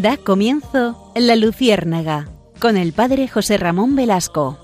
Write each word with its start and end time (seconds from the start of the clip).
Da 0.00 0.16
comienzo 0.16 1.12
La 1.16 1.34
Luciérnaga 1.34 2.28
con 2.60 2.76
el 2.76 2.92
padre 2.92 3.26
José 3.26 3.58
Ramón 3.58 3.96
Velasco. 3.96 4.56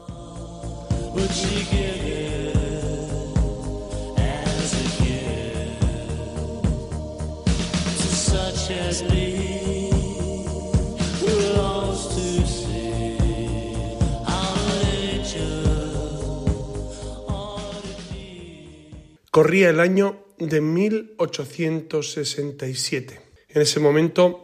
Corría 19.33 19.71
el 19.71 19.81
año 19.81 20.27
de 20.39 20.61
1867. 20.61 23.21
En 23.49 23.63
ese 23.63 23.81
momento, 23.81 24.44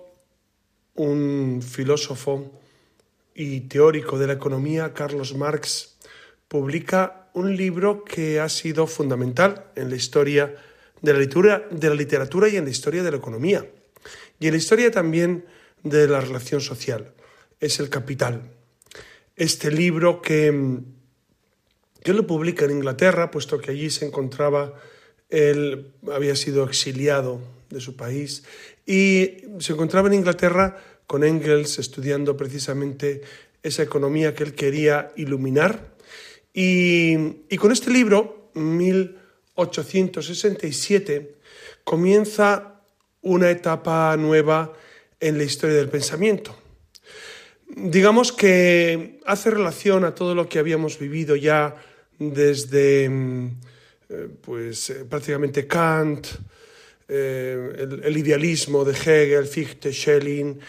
un 0.94 1.62
filósofo 1.62 2.60
y 3.34 3.60
teórico 3.62 4.18
de 4.18 4.26
la 4.26 4.34
economía, 4.34 4.92
Carlos 4.92 5.34
Marx, 5.34 5.96
publica 6.48 7.30
un 7.34 7.56
libro 7.56 8.04
que 8.04 8.40
ha 8.40 8.48
sido 8.48 8.86
fundamental 8.86 9.66
en 9.76 9.90
la 9.90 9.96
historia 9.96 10.56
de 11.00 11.12
la, 11.12 11.18
literatura, 11.94 12.48
y 12.48 12.56
en 12.56 12.64
la 12.64 12.70
historia 12.70 13.02
de 13.02 13.10
la 13.10 13.16
economía, 13.16 13.66
y 14.38 14.46
en 14.46 14.52
la 14.52 14.58
historia 14.58 14.90
también 14.90 15.44
de 15.82 16.08
la 16.08 16.20
relación 16.20 16.60
social. 16.60 17.12
Es 17.60 17.80
El 17.80 17.88
Capital. 17.88 18.42
Este 19.36 19.70
libro 19.70 20.20
que 20.20 20.82
que 22.02 22.12
lo 22.12 22.26
publica 22.26 22.64
en 22.64 22.72
Inglaterra, 22.72 23.30
puesto 23.30 23.58
que 23.58 23.72
allí 23.72 23.90
se 23.90 24.06
encontraba, 24.06 24.74
él 25.28 25.92
había 26.10 26.34
sido 26.34 26.64
exiliado 26.64 27.40
de 27.68 27.80
su 27.80 27.96
país 27.96 28.44
y 28.90 29.44
se 29.60 29.74
encontraba 29.74 30.08
en 30.08 30.14
Inglaterra 30.14 30.76
con 31.06 31.22
Engels 31.22 31.78
estudiando 31.78 32.36
precisamente 32.36 33.22
esa 33.62 33.84
economía 33.84 34.34
que 34.34 34.42
él 34.42 34.54
quería 34.54 35.12
iluminar. 35.14 35.94
Y, 36.52 37.14
y 37.48 37.56
con 37.56 37.70
este 37.70 37.90
libro, 37.90 38.50
1867, 38.54 41.36
comienza 41.84 42.80
una 43.22 43.50
etapa 43.50 44.16
nueva 44.16 44.72
en 45.20 45.38
la 45.38 45.44
historia 45.44 45.76
del 45.76 45.88
pensamiento 45.88 46.56
digamos 47.76 48.32
que 48.32 49.20
hace 49.26 49.50
relación 49.50 50.04
a 50.04 50.14
todo 50.14 50.34
lo 50.34 50.48
que 50.48 50.58
habíamos 50.58 50.98
vivido 50.98 51.36
ya 51.36 51.76
desde 52.18 53.08
mm, 53.08 53.46
eh, 54.08 54.28
pues, 54.40 54.90
eh, 54.90 55.04
prácticamente 55.08 55.66
Kant, 55.66 56.26
eh, 57.12 57.88
el, 58.04 58.16
idealismo 58.16 58.84
de 58.84 58.92
Hegel, 58.92 59.46
Fichte, 59.46 59.92
Schelling, 59.92 60.60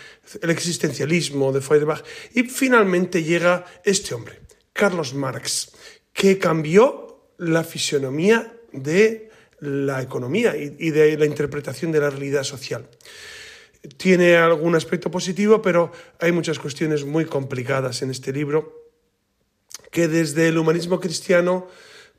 el 0.41 0.49
existencialismo 0.49 1.51
de 1.51 1.61
Feuerbach, 1.61 2.03
y 2.33 2.43
finalmente 2.43 3.23
llega 3.23 3.63
este 3.85 4.15
hombre, 4.15 4.39
Carlos 4.73 5.13
Marx, 5.13 5.71
que 6.11 6.39
cambió 6.39 7.29
la 7.37 7.63
fisionomía 7.63 8.53
de 8.71 9.29
la 9.59 10.01
economía 10.01 10.55
y 10.57 10.89
de 10.89 11.15
la 11.17 11.27
interpretación 11.27 11.91
de 11.91 11.99
la 11.99 12.09
realidad 12.09 12.43
social. 12.43 12.89
Tiene 13.97 14.35
algún 14.35 14.75
aspecto 14.75 15.11
positivo, 15.11 15.61
pero 15.61 15.91
hay 16.19 16.31
muchas 16.31 16.57
cuestiones 16.57 17.05
muy 17.05 17.25
complicadas 17.25 18.01
en 18.01 18.09
este 18.09 18.33
libro 18.33 18.81
que 19.91 20.07
desde 20.07 20.47
el 20.47 20.57
humanismo 20.57 20.99
cristiano 20.99 21.67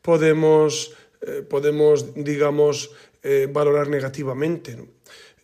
podemos, 0.02 0.94
eh, 1.22 1.42
podemos 1.42 2.14
digamos, 2.14 2.90
eh, 3.22 3.48
valorar 3.50 3.88
negativamente. 3.88 4.76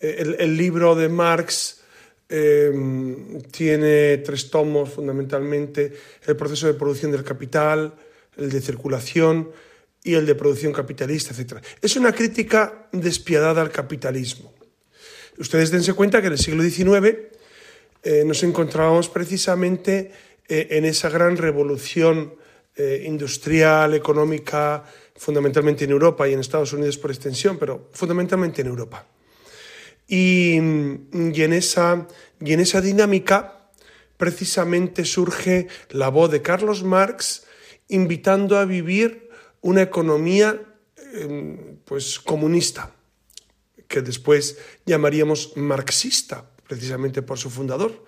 Eh, 0.01 0.37
el, 0.39 0.57
libro 0.57 0.95
de 0.95 1.09
Marx 1.09 1.77
tiene 3.51 4.19
tres 4.19 4.51
tomos 4.51 4.91
fundamentalmente, 4.91 5.95
el 6.27 6.37
proceso 6.37 6.67
de 6.67 6.75
producción 6.75 7.11
del 7.11 7.25
capital, 7.25 7.95
el 8.37 8.51
de 8.51 8.61
circulación 8.61 9.51
y 10.05 10.13
el 10.13 10.27
de 10.27 10.35
producción 10.35 10.75
capitalista, 10.75 11.35
etc. 11.35 11.63
Es 11.81 11.97
una 11.97 12.13
crítica 12.13 12.89
despiadada 12.93 13.63
al 13.63 13.71
capitalismo. 13.71 14.53
Ustedes 15.39 15.71
dense 15.71 15.95
cuenta 15.95 16.21
que 16.21 16.27
en 16.27 16.35
el 16.35 16.39
siglo 16.39 16.63
XIX 16.63 17.17
nos 18.27 18.43
encontrábamos 18.43 19.09
precisamente 19.09 20.13
eh, 20.49 20.79
en 20.79 20.87
esa 20.87 21.11
gran 21.11 21.37
revolución 21.37 22.35
eh, 22.75 23.05
industrial, 23.07 23.93
económica, 23.93 24.83
fundamentalmente 25.19 25.85
en 25.85 25.91
Europa 25.91 26.27
y 26.27 26.33
en 26.33 26.41
Estados 26.41 26.73
Unidos 26.73 26.97
por 26.97 27.11
extensión, 27.11 27.59
pero 27.59 27.91
fundamentalmente 27.93 28.63
en 28.63 28.69
Europa. 28.69 29.07
Y, 30.07 30.55
en, 30.57 31.53
esa, 31.53 32.07
y 32.41 32.53
en 32.55 32.61
esa 32.61 32.81
dinámica 32.81 33.69
precisamente 34.17 35.05
surge 35.05 35.69
la 35.91 36.09
voz 36.09 36.31
de 36.31 36.41
Carlos 36.41 36.83
Marx 36.83 37.45
invitando 37.89 38.57
a 38.57 38.65
vivir 38.65 39.29
una 39.61 39.83
economía 39.83 40.63
em, 41.13 41.77
pues, 41.85 42.19
comunista, 42.19 42.95
que 43.87 44.01
después 44.03 44.57
llamaríamos 44.87 45.57
marxista, 45.57 46.49
precisamente 46.67 47.23
por 47.23 47.39
su 47.39 47.51
fundador, 47.51 48.05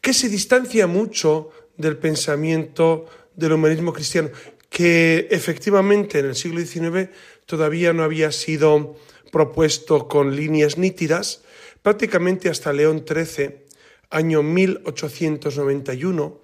que 0.00 0.12
se 0.12 0.28
distancia 0.28 0.86
mucho 0.86 1.50
del 1.76 1.96
pensamiento 1.96 3.06
del 3.34 3.52
humanismo 3.52 3.92
cristiano, 3.92 4.30
que 4.70 5.28
efectivamente 5.30 6.20
en 6.20 6.26
el 6.26 6.34
siglo 6.34 6.60
XIX 6.60 7.10
todavía 7.44 7.92
no 7.92 8.04
había 8.04 8.32
sido 8.32 8.96
propuesto 9.30 10.08
con 10.08 10.34
líneas 10.34 10.78
nítidas, 10.78 11.42
prácticamente 11.82 12.48
hasta 12.48 12.72
León 12.72 13.04
XIII, 13.06 13.66
año 14.10 14.42
1891, 14.42 16.40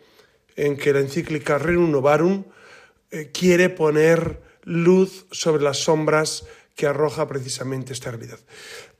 en 0.56 0.76
que 0.76 0.92
la 0.92 1.00
encíclica 1.00 1.58
Renum 1.58 1.90
Novarum 1.90 2.44
eh, 3.10 3.30
quiere 3.32 3.70
poner 3.70 4.42
luz 4.62 5.26
sobre 5.30 5.62
las 5.62 5.78
sombras 5.78 6.44
que 6.74 6.86
arroja 6.86 7.26
precisamente 7.26 7.92
esta 7.92 8.10
realidad. 8.10 8.38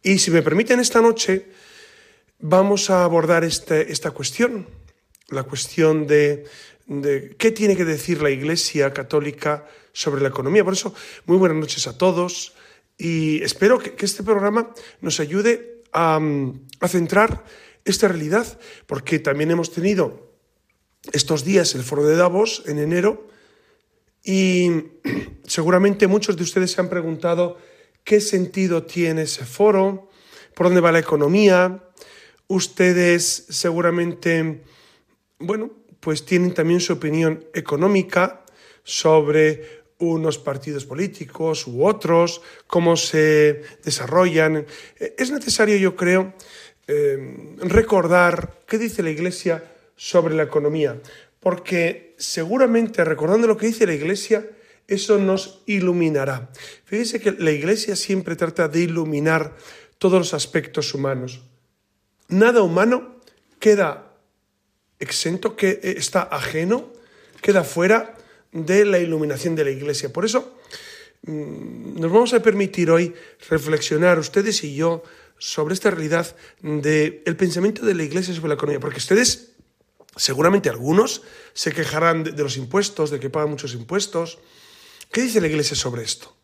Y 0.03 0.19
si 0.19 0.31
me 0.31 0.43
permiten 0.43 0.81
esta 0.81 1.03
noche, 1.03 1.47
vamos 2.39 2.91
a 2.91 3.05
abordar 3.05 3.45
este, 3.45 3.93
esta 3.93 4.13
cuestión 4.13 4.67
la 5.29 5.43
cuestión 5.43 6.07
de, 6.07 6.45
qué 6.87 7.51
tiene 7.51 7.77
que 7.77 7.85
decir 7.85 8.23
la 8.23 8.31
Iglesia 8.31 8.93
Católica 8.93 9.67
sobre 9.93 10.23
la 10.23 10.29
economía. 10.29 10.65
Por 10.65 10.75
eso, 10.75 10.95
muy 11.27 11.37
buenas 11.37 11.59
noches 11.59 11.87
a 11.87 11.99
todos 11.99 12.55
y 12.99 13.43
espero 13.43 13.79
que, 13.79 13.95
este 13.99 14.23
programa 14.23 14.73
nos 15.01 15.21
ayude 15.21 15.83
a, 15.93 16.21
a, 16.81 16.89
centrar 16.89 17.45
esta 17.85 18.09
realidad, 18.09 18.59
porque 18.87 19.19
también 19.19 19.51
hemos 19.51 19.73
tenido 19.73 20.33
estos 21.13 21.45
días 21.45 21.75
el 21.75 21.83
foro 21.83 22.05
de 22.05 22.17
Davos 22.17 22.63
en 22.67 22.79
enero 22.79 23.29
y 24.23 24.71
seguramente 25.45 26.07
muchos 26.07 26.37
de 26.37 26.43
ustedes 26.43 26.73
se 26.73 26.81
han 26.81 26.89
preguntado 26.89 27.59
qué 28.05 28.21
sentido 28.21 28.85
tiene 28.85 29.23
ese 29.23 29.45
foro, 29.45 30.11
por 30.55 30.67
dónde 30.67 30.81
va 30.81 30.93
la 30.93 31.01
economía. 31.01 31.83
Ustedes 32.49 33.47
seguramente 33.49 34.63
bueno, 35.39 35.71
pues 36.07 36.25
tienen 36.25 36.55
también 36.55 36.79
su 36.79 36.93
opinión 36.93 37.47
económica 37.53 38.45
sobre 38.85 39.83
unos 39.99 40.39
partidos 40.39 40.85
políticos 40.85 41.67
u 41.67 41.85
otros, 41.85 42.43
cómo 42.69 42.97
se 42.97 43.63
desarrollan. 43.83 44.67
Es 45.01 45.33
necesario, 45.33 45.77
yo 45.79 45.97
creo, 45.97 46.33
eh, 46.87 47.57
recordar 47.59 48.61
qué 48.69 48.79
dice 48.79 49.03
la 49.03 49.11
Iglesia 49.11 49.65
sobre 49.97 50.37
la 50.37 50.45
economía, 50.45 50.97
porque 51.41 52.15
seguramente 52.19 53.05
recordando 53.05 53.49
lo 53.49 53.57
que 53.57 53.67
dice 53.67 53.85
la 53.85 53.95
Iglesia, 53.95 54.49
eso 54.87 55.19
nos 55.19 55.65
iluminará. 55.67 56.53
Fíjense 56.85 57.19
que 57.19 57.33
la 57.33 57.51
Iglesia 57.51 57.97
siempre 57.97 58.37
trata 58.37 58.69
de 58.69 58.83
iluminar 58.83 59.57
todos 59.99 60.21
los 60.21 60.35
aspectos 60.35 60.95
humanos. 60.95 61.43
Nada 62.29 62.63
humano 62.63 63.17
queda 63.59 64.06
exento, 64.99 65.57
que 65.57 65.81
está 65.83 66.23
ajeno, 66.23 66.93
queda 67.43 67.65
fuera 67.65 68.15
de 68.53 68.85
la 68.85 68.99
iluminación 68.99 69.55
de 69.55 69.65
la 69.65 69.71
Iglesia. 69.71 70.13
Por 70.13 70.25
eso 70.25 70.59
mm, 71.23 72.01
nos 72.01 72.11
vamos 72.11 72.33
a 72.35 72.41
permitir 72.41 72.91
hoy 72.91 73.15
reflexionar 73.49 74.19
ustedes 74.19 74.65
y 74.65 74.75
yo 74.75 75.03
sobre 75.39 75.75
esta 75.75 75.91
realidad 75.91 76.35
del 76.63 77.23
el 77.25 77.37
pensamiento 77.37 77.85
de 77.85 77.95
la 77.95 78.05
Iglesia 78.05 78.35
sobre 78.35 78.49
la 78.49 78.55
economía, 78.55 78.81
porque 78.81 78.99
ustedes, 78.99 79.53
seguramente 80.17 80.71
algunos, 80.71 81.23
se 81.53 81.73
quejarán 81.73 82.25
de, 82.25 82.33
de 82.33 82.43
los 82.43 82.57
impuestos, 82.57 83.11
de 83.11 83.21
que 83.21 83.31
pagan 83.31 83.51
muchos 83.51 83.75
impuestos. 83.75 84.39
¿Qué 85.13 85.23
dice 85.23 85.41
la 85.41 85.49
Iglesia 85.49 85.77
sobre 85.77 86.03
esto? 86.03 86.35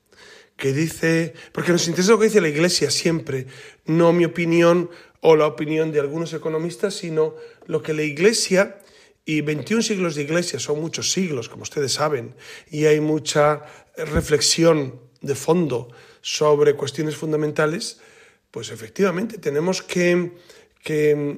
¿Qué 0.56 0.72
dice? 0.72 1.34
Porque 1.52 1.72
nos 1.72 1.88
interesa 1.88 2.12
lo 2.12 2.18
que 2.18 2.26
dice 2.26 2.40
la 2.40 2.48
Iglesia 2.48 2.90
siempre, 2.90 3.46
no 3.86 4.12
mi 4.12 4.24
opinión 4.24 4.90
o 5.22 5.36
la 5.36 5.46
opinión 5.46 5.92
de 5.92 6.00
algunos 6.00 6.34
economistas, 6.34 6.94
sino 6.94 7.36
lo 7.66 7.80
que 7.80 7.94
la 7.94 8.02
Iglesia, 8.02 8.80
y 9.24 9.40
21 9.40 9.82
siglos 9.82 10.16
de 10.16 10.22
Iglesia 10.22 10.58
son 10.58 10.80
muchos 10.80 11.12
siglos, 11.12 11.48
como 11.48 11.62
ustedes 11.62 11.92
saben, 11.92 12.34
y 12.70 12.86
hay 12.86 13.00
mucha 13.00 13.62
reflexión 13.96 15.00
de 15.20 15.36
fondo 15.36 15.88
sobre 16.22 16.74
cuestiones 16.74 17.16
fundamentales, 17.16 18.00
pues 18.50 18.70
efectivamente 18.70 19.38
tenemos 19.38 19.80
que, 19.82 20.32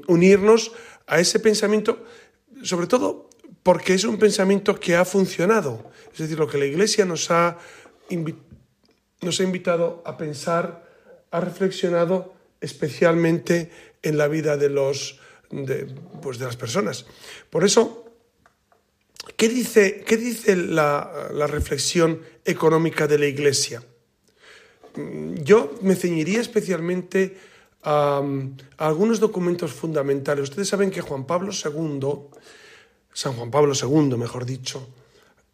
unirnos 0.08 0.72
a 1.06 1.20
ese 1.20 1.38
pensamiento, 1.38 2.04
sobre 2.62 2.86
todo 2.86 3.28
porque 3.62 3.92
es 3.92 4.04
un 4.04 4.18
pensamiento 4.18 4.80
que 4.80 4.96
ha 4.96 5.04
funcionado. 5.04 5.90
Es 6.10 6.18
decir, 6.20 6.38
lo 6.38 6.48
que 6.48 6.56
la 6.56 6.64
Iglesia 6.64 7.04
nos 7.04 7.30
ha 7.30 7.58
invitado 8.08 10.02
a 10.06 10.16
pensar, 10.16 10.88
ha 11.30 11.40
reflexionado 11.40 12.33
especialmente 12.64 13.70
en 14.02 14.16
la 14.18 14.28
vida 14.28 14.56
de, 14.56 14.70
los, 14.70 15.20
de, 15.50 15.86
pues 16.22 16.38
de 16.38 16.46
las 16.46 16.56
personas. 16.56 17.06
Por 17.50 17.64
eso, 17.64 18.04
¿qué 19.36 19.48
dice, 19.48 20.02
qué 20.06 20.16
dice 20.16 20.56
la, 20.56 21.28
la 21.32 21.46
reflexión 21.46 22.22
económica 22.44 23.06
de 23.06 23.18
la 23.18 23.26
Iglesia? 23.26 23.82
Yo 25.42 25.74
me 25.82 25.96
ceñiría 25.96 26.40
especialmente 26.40 27.36
a, 27.82 28.22
algunos 28.78 29.20
documentos 29.20 29.72
fundamentales. 29.72 30.44
Ustedes 30.44 30.68
saben 30.68 30.90
que 30.90 31.00
Juan 31.00 31.26
Pablo 31.26 31.52
II, 31.52 32.08
San 33.12 33.34
Juan 33.34 33.50
Pablo 33.50 33.74
II, 33.74 34.16
mejor 34.16 34.44
dicho, 34.44 34.88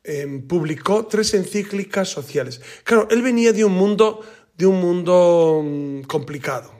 em, 0.04 0.46
publicó 0.46 1.06
tres 1.06 1.34
encíclicas 1.34 2.08
sociales. 2.08 2.60
Claro, 2.84 3.08
él 3.10 3.22
venía 3.22 3.52
de 3.52 3.64
un 3.64 3.72
mundo, 3.72 4.20
de 4.56 4.66
un 4.66 4.80
mundo 4.80 5.62
mm, 5.64 6.02
complicado. 6.02 6.79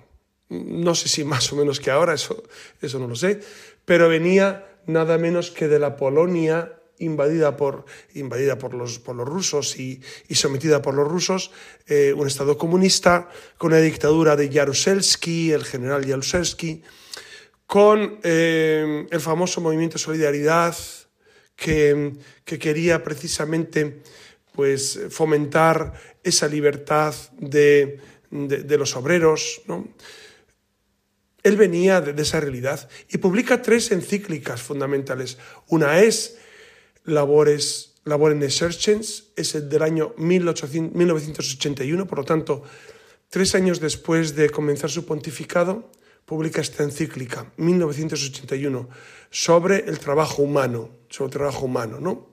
No 0.51 0.95
sé 0.95 1.09
si 1.09 1.25
más 1.25 1.53
o 1.53 1.57
menos 1.57 1.81
que 1.81 1.91
ahora, 1.91 2.15
eso, 2.15 2.43
eso 2.83 2.99
no 2.99 3.07
lo 3.07 3.17
sé, 3.17 3.41
pero 3.85 4.09
venía 4.09 4.67
nada 4.87 5.17
menos 5.17 5.51
que 5.51 5.69
de 5.69 5.79
la 5.79 5.97
Polonia 5.97 6.77
invadida 6.99 7.57
por, 7.57 7.87
invadida 8.15 8.59
por, 8.59 8.75
los, 8.75 8.99
por 8.99 9.17
los 9.17 9.27
rusos 9.27 9.79
y, 9.79 10.01
sometida 10.31 10.83
por 10.83 10.95
los 10.95 11.09
rusos, 11.09 11.51
eh, 11.87 12.13
un 12.15 12.27
Estado 12.27 12.59
comunista, 12.59 13.29
con 13.57 13.73
una 13.73 13.81
dictadura 13.81 14.37
de 14.37 14.51
Jaruzelski, 14.53 15.53
el 15.53 15.65
general 15.65 16.07
Jaruzelski, 16.07 16.83
con 17.67 18.21
eh, 18.23 19.07
el 19.11 19.21
famoso 19.21 19.61
movimiento 19.61 19.99
Solidaridad, 19.99 20.77
que, 21.57 22.13
quería 22.45 23.05
precisamente 23.05 24.03
pues, 24.55 24.99
fomentar 25.11 25.93
esa 26.23 26.49
libertad 26.49 27.15
de, 27.39 28.01
los 28.31 28.97
obreros. 28.97 29.63
Él 31.43 31.57
venía 31.57 32.01
de, 32.01 32.21
esa 32.21 32.41
realidad 32.41 32.89
y 33.09 33.19
publica 33.19 33.63
tres 33.63 33.91
encíclicas 33.93 34.63
fundamentales. 34.63 35.39
Una 35.69 36.01
es 36.01 36.39
labores, 37.05 37.95
labor 38.05 38.33
in 38.33 38.51
Searchens, 38.51 39.33
es 39.37 39.55
el 39.55 39.69
del 39.69 39.83
año 39.83 40.15
1981, 40.17 42.07
por 42.07 42.19
lo 42.19 42.25
tanto, 42.25 42.63
tres 43.29 43.55
años 43.55 43.81
después 43.81 44.35
de 44.35 44.51
comenzar 44.51 44.91
su 44.91 45.07
pontificado, 45.07 45.91
publica 46.27 46.61
esta 46.61 46.83
encíclica, 46.85 47.53
1981, 47.57 48.89
sobre 49.31 49.85
el 49.89 49.99
trabajo 49.99 50.43
humano, 50.43 50.91
sobre 51.09 51.27
el 51.27 51.33
trabajo 51.33 51.65
humano, 51.67 51.99
¿no? 52.01 52.31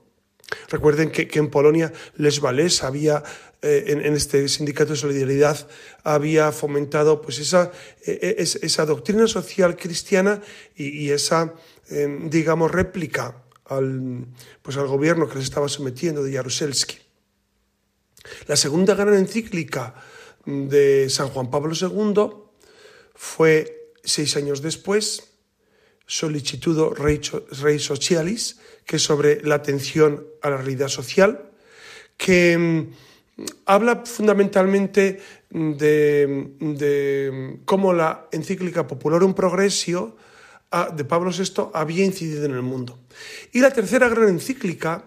Recuerden 0.68 1.10
que, 1.10 1.28
en 1.38 1.50
Polonia 1.50 1.92
Les 2.16 2.40
Valés 2.40 2.82
había, 2.82 3.22
eh, 3.60 3.84
en, 3.88 4.14
este 4.14 4.48
sindicato 4.48 4.92
de 4.92 4.98
solidaridad, 4.98 5.68
había 6.04 6.52
fomentado 6.52 7.20
pues 7.20 7.40
esa, 7.40 7.72
e, 8.06 8.36
e, 8.38 8.42
esa 8.42 8.86
doctrina 8.86 9.26
social 9.26 9.76
cristiana 9.76 10.40
y, 10.76 11.10
esa, 11.10 11.54
eh, 11.90 12.06
digamos, 12.30 12.70
réplica 12.70 13.42
al, 13.64 14.26
pues 14.62 14.76
al 14.76 14.86
gobierno 14.86 15.28
que 15.28 15.36
les 15.36 15.44
estaba 15.44 15.68
sometiendo 15.68 16.22
de 16.22 16.34
Jaruzelski. 16.34 16.98
La 18.46 18.56
segunda 18.56 18.94
gran 18.94 19.14
encíclica 19.14 19.94
de 20.46 21.10
San 21.10 21.28
Juan 21.28 21.50
Pablo 21.50 21.74
II 21.74 22.30
fue 23.14 23.92
seis 24.04 24.36
años 24.36 24.62
después, 24.62 25.24
Solicitudo 26.06 26.94
Rei 26.94 27.78
Socialis, 27.78 28.60
que 28.86 28.96
es 28.96 29.02
sobre 29.02 29.42
la 29.42 29.56
atención 29.56 30.26
a 30.40 30.50
la 30.50 30.56
realidad 30.58 30.88
social, 30.88 31.50
que 32.16 32.56
mm, 32.56 32.92
habla 33.66 34.04
fundamentalmente 34.04 35.20
de, 35.50 36.50
cómo 37.64 37.92
la 37.92 38.28
encíclica 38.32 38.86
un 38.90 39.34
Progressio 39.34 40.16
de 40.94 41.04
Pablo 41.04 41.30
VI 41.30 41.70
había 41.72 42.04
incidido 42.04 42.44
en 42.44 42.52
el 42.52 42.62
mundo. 42.62 42.98
Y 43.52 43.60
la 43.60 43.72
tercera 43.72 44.08
gran 44.08 44.28
encíclica 44.28 45.04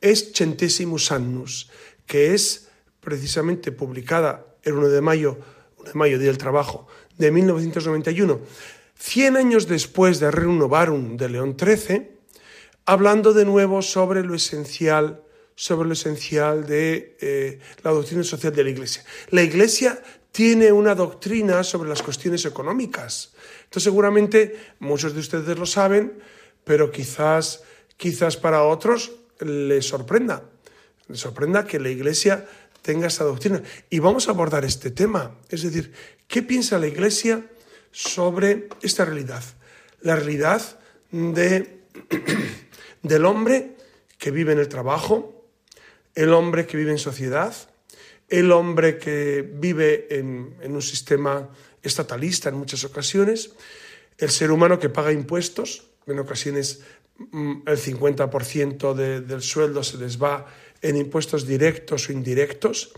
es 0.00 0.32
Centesimus 0.32 1.12
Annus, 1.12 1.70
que 2.06 2.34
es 2.34 2.68
precisamente 3.00 3.72
publicada 3.72 4.46
el 4.62 4.74
1 4.74 4.88
de 4.88 5.00
mayo, 5.00 5.38
1 5.78 5.90
de 5.90 5.94
mayo, 5.94 6.18
Día 6.18 6.28
del 6.28 6.38
Trabajo, 6.38 6.86
de 7.18 7.30
1991, 7.30 8.40
100 8.98 9.36
años 9.36 9.68
después 9.68 10.20
de 10.20 10.30
Rerum 10.30 10.58
Novarum 10.58 11.16
de 11.16 11.28
León 11.28 11.56
XIII, 11.58 12.10
hablando 12.84 13.32
de 13.32 13.44
nuevo 13.44 13.82
sobre 13.82 14.24
lo 14.24 14.34
esencial, 14.34 15.22
sobre 15.60 15.88
lo 15.88 15.92
esencial 15.92 16.64
de 16.66 17.18
eh, 17.20 17.58
la 17.82 17.90
doctrina 17.90 18.24
social 18.24 18.50
de 18.50 18.64
la 18.64 18.70
Iglesia. 18.70 19.04
La 19.28 19.42
Iglesia 19.42 20.02
tiene 20.32 20.72
una 20.72 20.94
doctrina 20.94 21.62
sobre 21.64 21.86
las 21.86 22.02
cuestiones 22.02 22.46
económicas, 22.46 23.34
entonces 23.64 23.82
seguramente 23.82 24.58
muchos 24.78 25.12
de 25.12 25.20
ustedes 25.20 25.58
lo 25.58 25.66
saben, 25.66 26.14
pero 26.64 26.90
quizás, 26.90 27.62
quizás 27.98 28.38
para 28.38 28.62
otros 28.62 29.12
les 29.40 29.84
sorprenda. 29.84 30.44
Les 31.08 31.20
sorprenda 31.20 31.66
que 31.66 31.78
la 31.78 31.90
Iglesia 31.90 32.48
tenga 32.80 33.08
esa 33.08 33.24
doctrina. 33.24 33.62
Y 33.90 33.98
vamos 33.98 34.28
a 34.28 34.30
abordar 34.30 34.64
este 34.64 34.90
tema. 34.90 35.36
Es 35.50 35.60
decir, 35.60 35.92
¿qué 36.26 36.42
piensa 36.42 36.78
la 36.78 36.86
Iglesia 36.86 37.44
sobre 37.90 38.70
esta 38.80 39.04
realidad? 39.04 39.44
La 40.00 40.16
realidad 40.16 40.62
de, 41.10 41.82
del 43.02 43.26
hombre 43.26 43.76
que 44.16 44.30
vive 44.30 44.52
en 44.54 44.58
el 44.58 44.68
trabajo, 44.68 45.36
el 46.20 46.34
hombre 46.34 46.66
que 46.66 46.76
vive 46.76 46.90
en 46.90 46.98
sociedad, 46.98 47.54
el 48.28 48.52
hombre 48.52 48.98
que 48.98 49.40
vive 49.40 50.06
en, 50.10 50.54
un 50.62 50.82
sistema 50.82 51.48
estatalista 51.82 52.50
en 52.50 52.56
muchas 52.56 52.84
ocasiones, 52.84 53.52
el 54.18 54.28
ser 54.28 54.50
humano 54.50 54.78
que 54.78 54.90
paga 54.90 55.12
impuestos, 55.12 55.88
en 56.06 56.18
ocasiones 56.18 56.82
mm, 57.16 57.62
el 57.64 57.78
50% 57.78 58.94
del 58.94 59.40
sueldo 59.40 59.82
se 59.82 59.96
les 59.96 60.20
va 60.20 60.44
en 60.82 60.98
impuestos 60.98 61.46
directos 61.46 62.10
o 62.10 62.12
indirectos, 62.12 62.92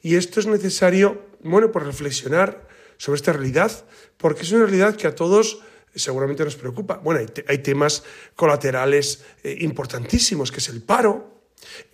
y 0.00 0.14
esto 0.14 0.38
es 0.38 0.46
necesario, 0.46 1.26
bueno, 1.42 1.72
por 1.72 1.84
reflexionar 1.84 2.68
sobre 2.98 3.16
esta 3.16 3.32
realidad, 3.32 3.84
porque 4.16 4.42
es 4.42 4.52
una 4.52 4.66
realidad 4.66 4.94
que 4.94 5.08
a 5.08 5.14
todos 5.16 5.58
seguramente 5.92 6.44
nos 6.44 6.54
preocupa. 6.54 6.98
Bueno, 7.02 7.26
hay, 7.48 7.58
temas 7.58 8.04
colaterales 8.36 9.24
eh, 9.42 9.56
importantísimos, 9.58 10.52
que 10.52 10.58
es 10.58 10.68
el 10.68 10.82
paro, 10.82 11.40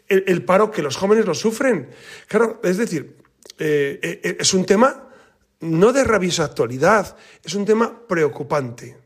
el, 0.08 0.44
paro 0.44 0.70
que 0.70 0.82
los 0.82 0.96
jóvenes 0.96 1.26
lo 1.26 1.34
sufren. 1.34 1.90
Claro, 2.28 2.60
es 2.62 2.76
decir, 2.76 3.16
eh, 3.58 3.98
eh, 4.02 4.36
es 4.40 4.54
un 4.54 4.64
tema 4.64 5.08
no 5.60 5.92
de 5.92 6.04
rabiosa 6.04 6.44
actualidad, 6.44 7.16
es 7.42 7.54
un 7.54 7.64
tema 7.64 8.06
preocupante. 8.06 8.96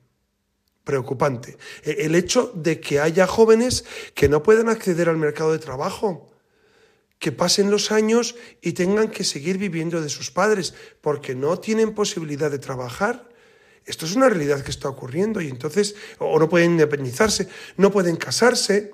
Preocupante. 0.84 1.56
E, 1.84 2.06
el 2.06 2.14
hecho 2.14 2.52
de 2.54 2.80
que 2.80 3.00
haya 3.00 3.26
jóvenes 3.26 3.84
que 4.14 4.28
no 4.28 4.42
puedan 4.42 4.68
acceder 4.68 5.08
al 5.08 5.16
mercado 5.16 5.52
de 5.52 5.58
trabajo, 5.58 6.30
que 7.18 7.32
pasen 7.32 7.70
los 7.70 7.92
años 7.92 8.34
y 8.62 8.72
tengan 8.72 9.10
que 9.10 9.24
seguir 9.24 9.58
viviendo 9.58 10.00
de 10.00 10.08
sus 10.08 10.30
padres 10.30 10.74
porque 11.00 11.34
no 11.34 11.58
tienen 11.58 11.94
posibilidad 11.94 12.50
de 12.50 12.58
trabajar. 12.58 13.28
Esto 13.84 14.06
es 14.06 14.16
una 14.16 14.28
realidad 14.28 14.62
que 14.62 14.70
está 14.70 14.88
ocurriendo 14.88 15.40
y 15.40 15.48
entonces, 15.48 15.94
o 16.18 16.38
no 16.38 16.48
pueden 16.48 16.72
independizarse, 16.72 17.48
no 17.76 17.90
pueden 17.90 18.16
casarse 18.16 18.92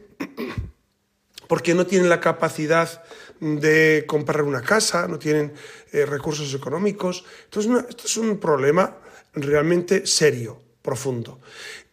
porque 1.46 1.74
no 1.74 1.86
tienen 1.86 2.08
la 2.08 2.20
capacidad 2.20 3.02
de 3.40 4.04
comprar 4.06 4.42
una 4.42 4.62
casa, 4.62 5.06
no 5.08 5.18
tienen 5.18 5.52
eh, 5.92 6.06
recursos 6.06 6.52
económicos. 6.54 7.24
Entonces, 7.44 7.84
esto 7.88 8.06
es 8.06 8.16
un 8.16 8.38
problema 8.38 8.98
realmente 9.34 10.06
serio, 10.06 10.60
profundo. 10.82 11.40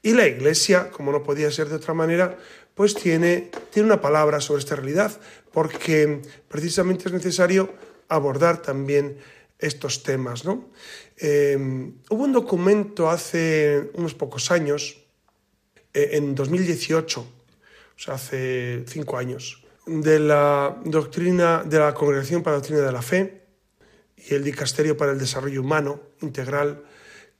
Y 0.02 0.14
la 0.14 0.28
Iglesia, 0.28 0.90
como 0.92 1.12
no 1.12 1.24
podía 1.24 1.52
ser 1.52 1.70
de 1.70 1.76
otra 1.76 1.94
manera, 1.94 2.38
pues 2.76 2.96
tiene, 2.96 3.52
tiene 3.72 3.88
una 3.88 4.02
palabra 4.02 4.42
sobre 4.42 4.60
esta 4.60 4.76
realidad, 4.76 5.12
porque 5.52 6.22
precisamente 6.48 7.08
es 7.08 7.14
necesario 7.14 7.72
abordar 8.10 8.62
también 8.62 9.18
estos 9.60 10.04
temas. 10.04 10.46
¿no? 10.46 10.70
Eh, 11.18 11.58
hubo 12.10 12.24
un 12.24 12.34
documento 12.34 13.10
hace 13.10 13.92
unos 13.94 14.14
pocos 14.14 14.52
años, 14.52 14.98
eh, 15.94 16.10
en 16.14 16.36
2018, 16.36 17.22
o 17.22 17.26
hace 18.10 18.84
cinco 18.88 19.18
años, 19.18 19.64
de 19.86 20.20
la 20.20 20.78
doctrina 20.86 21.64
de 21.64 21.80
la 21.80 21.94
Congregación 21.94 22.42
para 22.42 22.56
la 22.56 22.60
Doctrina 22.60 22.82
de 22.82 22.92
la 22.92 23.02
Fe 23.02 23.44
y 24.18 24.34
el 24.34 24.44
Dicasterio 24.44 24.96
para 24.96 25.12
el 25.12 25.20
Desarrollo 25.20 25.62
Humano 25.62 26.02
Integral, 26.22 26.84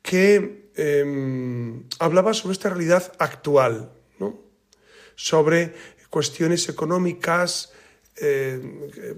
que 0.02 0.70
em, 0.76 1.84
hablaba 2.00 2.34
sobre 2.34 2.54
esta 2.54 2.70
realidad 2.70 3.14
actual, 3.20 3.92
¿no? 4.20 4.40
sobre 5.16 5.74
cuestiones 6.10 6.68
económicas 6.70 7.72
eh, 8.18 8.62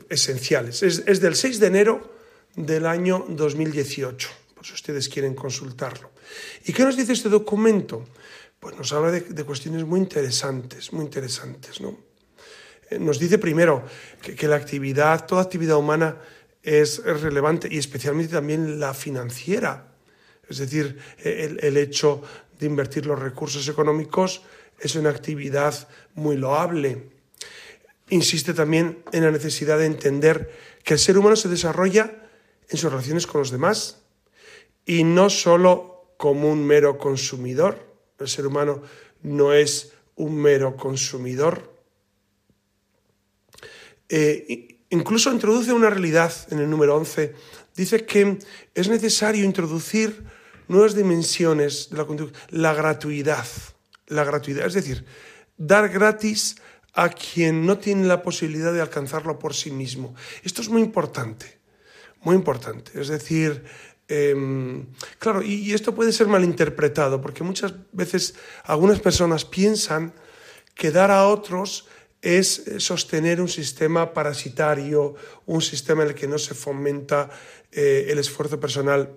esenciales. 0.10 0.84
Es, 0.84 1.20
del 1.20 1.36
6 1.36 1.60
de 1.60 1.68
enero 1.68 2.16
del 2.56 2.86
año 2.86 3.26
2018, 3.28 4.30
si 4.62 4.74
ustedes 4.74 5.10
quieren 5.10 5.36
consultarlo. 5.36 6.12
¿Y 6.66 6.72
qué 6.72 6.84
nos 6.84 6.96
dice 6.96 7.14
este 7.14 7.30
documento? 7.30 8.06
Pues 8.66 8.78
nos 8.78 8.94
habla 8.94 9.12
de, 9.12 9.44
cuestiones 9.44 9.86
muy 9.86 10.00
interesantes, 10.00 10.92
muy 10.92 11.06
interesantes, 11.06 11.82
¿no? 11.82 12.00
Eh, 12.90 12.98
nos 12.98 13.20
dice 13.20 13.38
primero 13.38 13.86
que, 14.24 14.48
la 14.48 14.56
actividad, 14.56 15.28
toda 15.28 15.44
actividad 15.44 15.78
humana 15.78 16.18
es, 16.64 16.98
relevante 17.04 17.68
y 17.70 17.78
especialmente 17.78 18.34
también 18.34 18.80
la 18.80 18.96
financiera. 18.96 19.94
Es 20.50 20.58
decir, 20.58 20.98
el, 21.20 21.60
el 21.62 21.78
hecho 21.78 22.24
de 22.58 22.66
invertir 22.66 23.06
los 23.06 23.20
recursos 23.20 23.68
económicos 23.68 24.42
es 24.80 24.96
una 24.96 25.12
actividad 25.12 25.88
muy 26.16 26.36
loable. 26.36 27.10
Insiste 28.10 28.56
también 28.56 29.04
en 29.12 29.26
la 29.26 29.30
necesidad 29.30 29.78
de 29.78 29.86
entender 29.86 30.52
que 30.84 30.96
el 30.96 31.00
ser 31.00 31.20
humano 31.20 31.36
se 31.36 31.50
desarrolla 31.50 32.16
en 32.68 32.80
sus 32.80 32.92
relaciones 32.92 33.28
con 33.28 33.42
los 33.42 33.52
demás 33.52 34.02
y 34.88 35.04
no 35.04 35.30
solo 35.30 36.16
como 36.18 36.52
un 36.52 36.66
mero 36.66 36.98
consumidor. 36.98 37.94
El 38.20 38.28
ser 38.28 38.48
humano 38.48 38.82
no 39.24 39.54
es 39.54 39.94
un 40.16 40.36
mero 40.36 40.76
consumidor. 40.76 41.74
Eh, 44.08 44.86
incluso 44.90 45.32
introduce 45.32 45.74
una 45.74 45.90
realidad 45.90 46.34
en 46.52 46.60
el 46.60 46.70
número 46.70 46.96
11. 46.96 47.34
Dice 47.76 48.06
que 48.06 48.40
es 48.74 48.88
necesario 48.88 49.44
introducir 49.44 50.24
nuevas 50.68 50.96
dimensiones 50.96 51.90
de 51.90 51.98
la 51.98 52.08
la 52.50 52.74
gratuidad, 52.74 53.46
la 54.08 54.24
gratuidad, 54.24 54.68
es 54.68 54.74
decir, 54.74 55.06
dar 55.58 55.90
gratis 55.90 56.56
a 56.94 57.10
quien 57.10 57.66
no 57.66 57.78
tiene 57.78 58.08
la 58.08 58.22
posibilidad 58.24 58.74
de 58.74 58.82
alcanzarlo 58.82 59.38
por 59.38 59.54
sí 59.54 59.70
mismo. 59.72 60.16
Esto 60.44 60.62
es 60.62 60.70
muy 60.70 60.82
importante, 60.82 61.60
muy 62.22 62.36
importante. 62.36 63.00
Es 63.00 63.10
decir, 63.10 63.66
em, 64.08 64.86
claro, 65.20 65.42
y, 65.42 65.74
esto 65.74 65.96
puede 65.96 66.12
ser 66.12 66.28
malinterpretado, 66.28 67.22
porque 67.22 67.44
muchas 67.44 67.74
veces 67.92 68.36
algunas 68.64 69.00
personas 69.00 69.46
piensan 69.46 70.14
que 70.74 70.92
dar 70.92 71.12
a 71.12 71.28
otros 71.28 71.88
es 72.22 72.68
eh, 72.68 72.80
sostener 72.80 73.40
un 73.40 73.48
sistema 73.48 74.14
parasitario, 74.14 75.16
un 75.46 75.62
sistema 75.62 76.04
en 76.04 76.10
el 76.10 76.16
que 76.16 76.28
no 76.28 76.38
se 76.38 76.54
fomenta 76.56 77.30
eh, 77.72 78.08
el 78.10 78.18
esfuerzo 78.18 78.60
personal. 78.60 79.14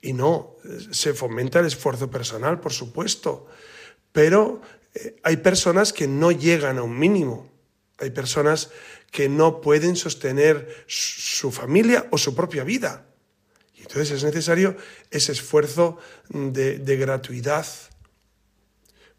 Y 0.00 0.12
no, 0.12 0.56
se 0.90 1.14
fomenta 1.14 1.60
el 1.60 1.66
esfuerzo 1.66 2.10
personal, 2.10 2.60
por 2.60 2.72
supuesto, 2.72 3.46
pero 4.12 4.60
eh, 4.94 5.16
hay 5.22 5.38
personas 5.38 5.92
que 5.92 6.06
no 6.06 6.30
llegan 6.30 6.78
a 6.78 6.82
un 6.82 6.98
mínimo, 6.98 7.50
hay 7.98 8.10
personas 8.10 8.70
que 9.10 9.28
no 9.28 9.60
pueden 9.60 9.96
sostener 9.96 10.84
su 10.86 11.50
familia 11.50 12.06
o 12.10 12.18
su 12.18 12.34
propia 12.34 12.64
vida. 12.64 13.06
Entonces 13.86 14.10
es 14.12 14.24
necesario 14.24 14.76
ese 15.10 15.32
esfuerzo 15.32 15.98
de, 16.28 16.96
gratuidad. 16.96 17.66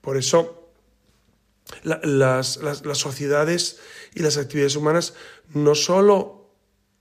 Por 0.02 0.18
eso 0.18 0.72
las, 1.84 2.58
las 2.58 2.98
sociedades 2.98 3.80
y 4.14 4.22
las 4.22 4.38
actividades 4.38 4.76
humanas 4.76 5.14
no 5.54 5.76
solo 5.76 6.50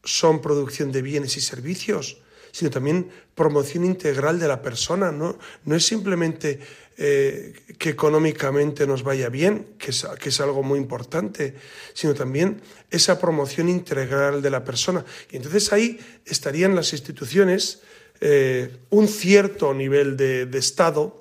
son 0.03 0.43
producción 0.43 0.93
de 0.93 1.03
bienes 1.03 1.37
y 1.37 1.41
servicios, 1.41 2.19
sino 2.53 2.71
también 2.71 3.11
promoción 3.35 3.85
integral 3.85 4.39
de 4.39 4.49
la 4.49 4.63
persona. 4.63 5.11
No, 5.11 5.39
no 5.65 5.75
es 5.75 5.87
simplemente 5.87 6.61
eh, 6.97 7.55
que 7.77 7.91
económicamente 7.91 8.87
nos 8.87 9.03
vaya 9.03 9.29
bien, 9.29 9.75
que 9.79 9.91
es, 9.91 10.41
algo 10.41 10.63
muy 10.63 10.79
importante, 10.79 11.57
sino 11.93 12.15
también 12.15 12.61
esa 12.89 13.19
promoción 13.19 13.69
integral 13.69 14.41
de 14.41 14.51
la 14.51 14.63
persona. 14.63 15.05
Y 15.33 15.37
entonces 15.37 15.73
ahí 15.73 15.99
estarían 16.25 16.77
las 16.77 16.93
instituciones, 16.93 17.83
eh, 18.21 18.77
un 18.91 19.09
cierto 19.09 19.75
nivel 19.75 20.17
de, 20.17 20.49
Estado, 20.57 21.21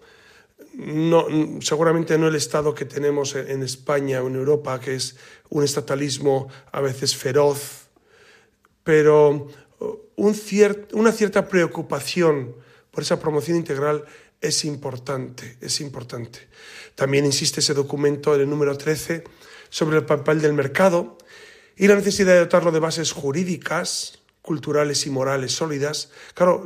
no, 0.75 1.25
seguramente 1.61 2.19
no 2.19 2.27
el 2.27 2.35
Estado 2.35 2.75
que 2.75 2.85
tenemos 2.85 3.35
en 3.35 3.63
España 3.63 4.21
o 4.21 4.27
en 4.27 4.35
Europa, 4.35 4.79
que 4.79 4.93
es 4.93 5.15
un 5.49 5.63
estatalismo 5.63 6.49
a 6.71 6.81
veces 6.81 7.15
feroz, 7.15 7.87
pero 8.83 9.47
una 10.17 11.11
cierta 11.11 11.47
preocupación 11.47 12.55
por 12.91 13.01
esa 13.01 13.19
promoción 13.19 13.57
integral 13.57 14.05
es 14.43 14.65
importante, 14.65 15.57
es 15.61 15.79
importante. 15.79 16.39
También 16.95 17.25
insiste 17.25 17.61
ese 17.61 17.73
documento, 17.73 18.35
el 18.35 18.47
número 18.49 18.77
13, 18.77 19.23
sobre 19.69 19.97
el 19.97 20.05
papel 20.05 20.41
del 20.41 20.53
mercado 20.53 21.17
y 21.77 21.87
la 21.87 21.95
necesidad 21.95 22.33
de 22.33 22.39
dotarlo 22.39 22.71
de 22.71 22.79
bases 22.79 23.13
jurídicas, 23.13 24.19
culturales 24.41 25.07
y 25.07 25.09
morales 25.09 25.53
sólidas. 25.53 26.11
Claro, 26.33 26.65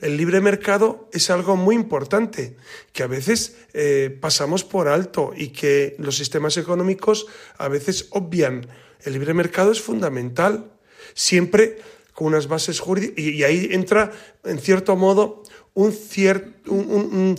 el, 0.00 0.16
libre 0.16 0.40
mercado 0.40 1.10
es 1.12 1.28
algo 1.28 1.56
muy 1.56 1.74
importante 1.74 2.56
que 2.92 3.02
a 3.02 3.08
veces 3.08 3.56
eh, 3.74 4.16
pasamos 4.20 4.62
por 4.62 4.86
alto 4.86 5.32
y 5.36 5.48
que 5.48 5.96
los 5.98 6.16
sistemas 6.16 6.56
económicos 6.56 7.26
a 7.58 7.66
veces 7.66 8.06
obvian. 8.10 8.68
El 9.02 9.14
libre 9.14 9.34
mercado 9.34 9.72
es 9.72 9.80
fundamental. 9.80 10.70
Siempre 11.14 11.78
con 12.18 12.28
unas 12.28 12.48
bases 12.48 12.80
jurídicas, 12.80 13.18
y, 13.18 13.44
ahí 13.44 13.68
entra, 13.70 14.10
en 14.44 14.58
cierto 14.58 14.96
modo, 14.96 15.44
un, 15.78 17.36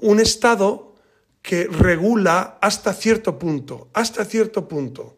un, 0.00 0.20
Estado 0.20 0.94
que 1.42 1.64
regula 1.64 2.58
hasta 2.60 2.94
cierto 2.94 3.38
punto, 3.38 3.88
hasta 3.92 4.24
cierto 4.24 4.68
punto. 4.68 5.16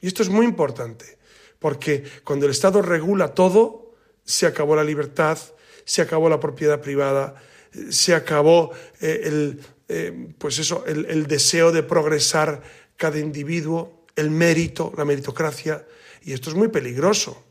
Y 0.00 0.06
esto 0.08 0.22
es 0.22 0.28
muy 0.28 0.44
importante, 0.44 1.18
porque 1.58 2.04
cuando 2.22 2.46
el 2.46 2.52
Estado 2.52 2.82
regula 2.82 3.34
todo, 3.34 3.94
se 4.24 4.46
acabó 4.46 4.76
la 4.76 4.84
libertad, 4.84 5.38
se 5.84 6.02
acabó 6.02 6.28
la 6.28 6.40
propiedad 6.40 6.80
privada, 6.80 7.36
se 7.90 8.14
acabó 8.14 8.72
eh, 9.00 9.22
el, 9.24 9.60
eh, 9.88 10.28
pues 10.38 10.58
eso, 10.58 10.84
el 10.86 11.26
deseo 11.26 11.72
de 11.72 11.82
progresar 11.82 12.62
cada 12.96 13.18
individuo, 13.18 14.04
el 14.14 14.30
mérito, 14.30 14.92
la 14.96 15.04
meritocracia, 15.04 15.86
y 16.22 16.32
esto 16.32 16.50
es 16.50 16.56
muy 16.56 16.68
peligroso 16.68 17.42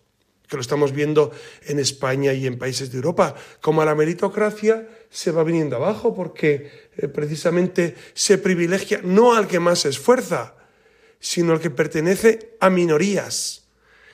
que 0.47 0.55
lo 0.55 0.61
estamos 0.61 0.91
viendo 0.91 1.31
en 1.65 1.79
España 1.79 2.33
y 2.33 2.45
en 2.45 2.59
países 2.59 2.91
de 2.91 2.97
Europa, 2.97 3.35
como 3.61 3.83
la 3.83 3.95
meritocracia 3.95 4.87
se 5.09 5.31
va 5.31 5.43
viniendo 5.43 5.75
abajo 5.75 6.13
porque 6.13 6.89
eh, 6.97 7.07
precisamente 7.07 7.95
se 8.13 8.37
privilegia 8.37 9.01
no 9.03 9.33
al 9.33 9.47
que 9.47 9.59
más 9.59 9.79
se 9.79 9.89
esfuerza, 9.89 10.55
sino 11.19 11.53
al 11.53 11.61
que 11.61 11.69
pertenece 11.69 12.57
a 12.59 12.69
minorías. 12.69 13.63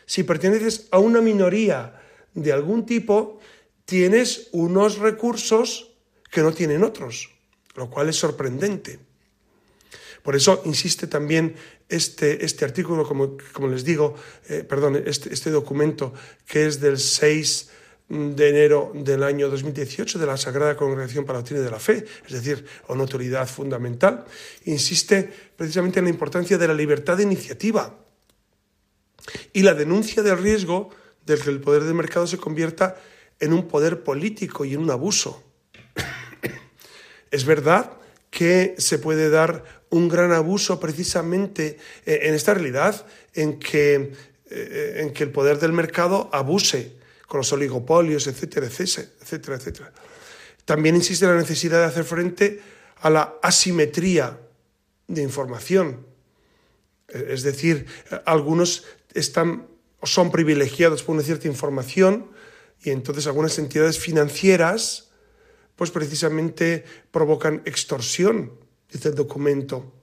Si 0.05 0.23
perteneces 0.23 0.87
a 0.91 0.99
una 0.99 1.21
minoría 1.21 2.01
de 2.33 2.53
algún 2.53 2.85
tipo, 2.85 3.39
tienes 3.85 4.49
unos 4.51 4.99
recursos 4.99 5.91
que 6.31 6.41
no 6.41 6.53
tienen 6.53 6.83
otros, 6.83 7.31
lo 7.75 7.89
cual 7.89 8.09
es 8.09 8.15
sorprendente. 8.15 8.99
Por 10.23 10.35
eso 10.35 10.61
insiste 10.65 11.07
también 11.07 11.55
este, 11.89 12.45
este 12.45 12.65
artículo, 12.65 13.05
como, 13.05 13.35
como, 13.51 13.67
les 13.67 13.83
digo, 13.83 14.15
eh, 14.47 14.63
perdón, 14.63 15.03
este, 15.05 15.33
este, 15.33 15.49
documento 15.49 16.13
que 16.45 16.67
es 16.67 16.79
del 16.79 16.99
6 16.99 17.69
de 18.09 18.49
enero 18.49 18.91
del 18.93 19.23
año 19.23 19.49
2018 19.49 20.17
de 20.17 20.25
la 20.25 20.37
Sagrada 20.37 20.77
Congregación 20.77 21.25
para 21.25 21.37
la 21.37 21.41
Doctrina 21.41 21.63
de 21.63 21.71
la 21.71 21.79
Fe, 21.79 22.05
es 22.25 22.31
decir, 22.31 22.65
una 22.87 23.01
autoridad 23.01 23.47
fundamental, 23.47 24.25
insiste 24.65 25.31
precisamente 25.55 25.99
en 25.99 26.05
la 26.05 26.11
importancia 26.11 26.57
de 26.57 26.67
la 26.67 26.73
libertad 26.73 27.17
de 27.17 27.23
iniciativa 27.23 27.97
y 29.53 29.63
la 29.63 29.73
denuncia 29.73 30.23
del 30.23 30.37
riesgo 30.37 30.89
de 31.25 31.37
que 31.37 31.49
el 31.49 31.59
poder 31.59 31.83
del 31.83 31.93
mercado 31.93 32.25
se 32.25 32.37
convierta 32.37 32.97
en 33.39 33.53
un 33.53 33.67
poder 33.67 34.03
político 34.03 34.65
y 34.65 34.73
en 34.73 34.81
un 34.81 34.91
abuso. 34.91 35.43
es 37.31 37.45
verdad 37.45 37.93
que 38.29 38.75
se 38.77 38.99
puede 38.99 39.29
dar 39.29 39.78
un 39.89 40.07
gran 40.07 40.31
abuso 40.31 40.79
precisamente 40.79 41.77
eh, 42.05 42.19
en 42.23 42.33
esta 42.33 42.53
realidad 42.53 43.05
en 43.33 43.59
que, 43.59 44.13
eh, 44.49 44.95
en 44.97 45.13
que 45.13 45.23
el 45.23 45.31
poder 45.31 45.59
del 45.59 45.73
mercado 45.73 46.29
abuse 46.31 46.97
con 47.27 47.39
los 47.39 47.51
oligopolios, 47.53 48.27
etcétera, 48.27 48.67
etcétera, 48.67 49.57
etcétera. 49.57 49.93
También 50.65 50.95
insiste 50.95 51.25
en 51.25 51.31
la 51.31 51.37
necesidad 51.37 51.79
de 51.79 51.85
hacer 51.85 52.03
frente 52.03 52.61
a 53.01 53.09
la 53.09 53.35
asimetría 53.41 54.39
de 55.07 55.21
información. 55.21 56.05
Eh, 57.07 57.29
es 57.31 57.43
decir, 57.43 57.85
algunos 58.25 58.85
están 59.13 59.67
son 60.03 60.31
privilegiados 60.31 61.03
por 61.03 61.15
una 61.15 61.23
cierta 61.23 61.47
información 61.47 62.31
y 62.81 62.91
entonces 62.91 63.27
algunas 63.27 63.57
entidades 63.59 63.99
financieras 63.99 65.09
pues 65.75 65.91
precisamente 65.91 66.85
provocan 67.11 67.61
extorsión 67.65 68.53
dice 68.91 69.09
el 69.09 69.15
documento. 69.15 69.93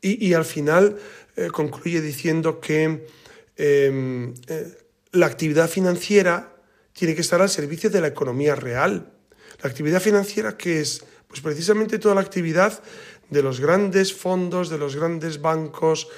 Y, 0.00 0.32
al 0.32 0.44
final 0.44 0.96
eh, 1.34 1.48
concluye 1.48 2.00
diciendo 2.00 2.60
que 2.60 3.08
em, 3.56 4.32
eh, 4.46 4.78
la 5.10 5.26
actividad 5.26 5.68
financiera 5.68 6.54
tiene 6.92 7.16
que 7.16 7.22
estar 7.22 7.42
al 7.42 7.48
servicio 7.48 7.90
de 7.90 8.00
la 8.00 8.06
economía 8.06 8.54
real. 8.54 9.12
La 9.60 9.68
actividad 9.68 10.00
financiera, 10.00 10.56
que 10.56 10.80
es? 10.80 11.04
Pues 11.26 11.40
precisamente 11.40 11.98
toda 11.98 12.14
la 12.14 12.20
actividad 12.20 12.80
de 13.28 13.42
los 13.42 13.60
grandes 13.60 14.14
fondos, 14.14 14.70
de 14.70 14.78
los 14.78 14.94
grandes 14.94 15.40
bancos, 15.40 16.08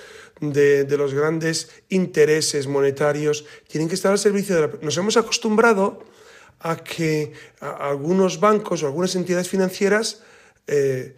de, 0.41 0.85
de, 0.85 0.97
los 0.99 1.15
grandes 1.15 1.71
intereses 1.89 2.67
monetarios, 2.67 3.47
tienen 3.67 3.89
que 3.89 3.95
estar 3.95 4.13
al 4.13 4.19
servicio 4.19 4.55
de 4.55 4.61
la... 4.61 4.73
Nos 4.83 4.97
hemos 4.99 5.17
acostumbrado 5.17 6.05
a 6.61 6.77
que 6.77 7.33
algunos 7.61 8.41
bancos 8.41 8.83
o 8.83 8.87
algunas 8.87 9.17
entidades 9.17 9.49
financieras 9.49 10.23
eh, 10.67 11.17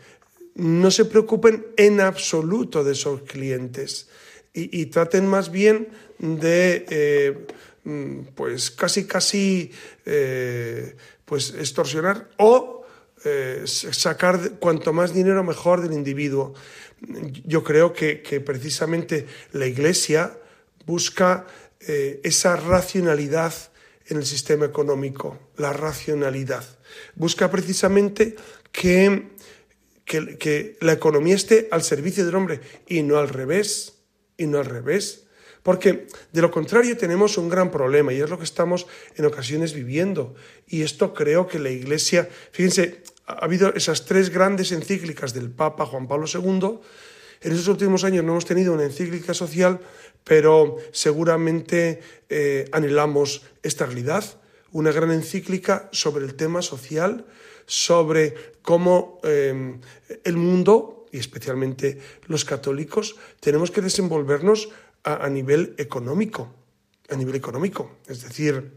no 0.54 0.90
se 0.90 1.04
preocupen 1.04 1.66
en 1.76 2.00
absoluto 2.00 2.84
de 2.84 2.92
esos 2.92 3.22
clientes 3.22 4.08
y, 4.54 4.86
traten 4.86 5.26
más 5.26 5.50
bien 5.50 5.88
de, 6.18 6.84
eh, 6.90 7.46
mm, 7.84 8.18
pues 8.34 8.70
casi, 8.70 9.06
casi, 9.06 9.70
eh, 10.04 10.94
pues 11.24 11.54
extorsionar 11.58 12.28
o 12.36 12.80
sacar 13.64 14.58
cuanto 14.58 14.92
más 14.92 15.14
dinero 15.14 15.44
mejor 15.44 15.80
del 15.80 15.92
individuo. 15.92 16.54
Yo 17.44 17.62
creo 17.62 17.92
que, 17.92 18.20
que 18.20 18.40
precisamente 18.40 19.26
la 19.52 19.66
Iglesia 19.66 20.36
busca 20.86 21.46
esa 21.78 22.56
racionalidad 22.56 23.54
en 24.08 24.18
el 24.18 24.26
sistema 24.26 24.66
económico, 24.66 25.38
la 25.56 25.72
racionalidad. 25.72 26.64
Busca 27.14 27.50
precisamente 27.50 28.36
que, 28.70 29.30
que, 30.04 30.76
la 30.80 30.92
economía 30.92 31.34
esté 31.34 31.68
al 31.70 31.82
servicio 31.82 32.24
del 32.24 32.34
hombre 32.34 32.60
y 32.86 33.02
no 33.02 33.18
al 33.18 33.28
revés, 33.28 33.94
y 34.36 34.46
no 34.46 34.58
al 34.58 34.66
revés. 34.66 35.24
Porque 35.62 36.08
de 36.32 36.42
lo 36.42 36.50
contrario 36.50 36.96
tenemos 36.96 37.38
un 37.38 37.48
gran 37.48 37.70
problema 37.70 38.12
y 38.12 38.20
es 38.20 38.28
lo 38.28 38.36
que 38.36 38.44
estamos 38.44 38.86
en 39.16 39.24
ocasiones 39.24 39.74
viviendo. 39.74 40.34
Y 40.66 40.82
esto 40.82 41.14
creo 41.14 41.46
que 41.46 41.60
la 41.60 41.70
Iglesia, 41.70 42.28
fíjense, 42.50 43.02
ha 43.26 43.44
habido 43.44 43.72
esas 43.74 44.04
tres 44.04 44.30
grandes 44.30 44.72
encíclicas 44.72 45.32
del 45.32 45.50
Papa 45.50 45.86
Juan 45.86 46.08
Pablo 46.08 46.26
II. 46.26 46.80
En 47.42 47.52
esos 47.52 47.68
últimos 47.68 48.02
años 48.04 48.24
no 48.24 48.32
hemos 48.32 48.44
tenido 48.44 48.72
una 48.72 48.84
encíclica 48.84 49.34
social, 49.34 49.80
pero 50.24 50.78
seguramente 50.92 52.00
eh, 52.28 52.68
anhelamos 52.72 53.42
esta 53.62 53.86
realidad, 53.86 54.24
una 54.72 54.92
gran 54.92 55.10
encíclica 55.10 55.88
sobre 55.92 56.24
el 56.24 56.34
tema 56.34 56.62
social, 56.62 57.26
sobre 57.66 58.34
cómo 58.62 59.20
eh, 59.22 59.78
el 60.24 60.36
mundo, 60.36 61.06
y 61.12 61.18
especialmente 61.18 62.00
los 62.26 62.44
católicos, 62.44 63.16
tenemos 63.40 63.70
que 63.70 63.82
desenvolvernos 63.82 64.70
a, 65.04 65.28
nivel 65.28 65.74
económico, 65.78 66.54
a 67.10 67.16
nivel 67.16 67.34
económico. 67.34 67.98
Es 68.06 68.22
decir, 68.22 68.72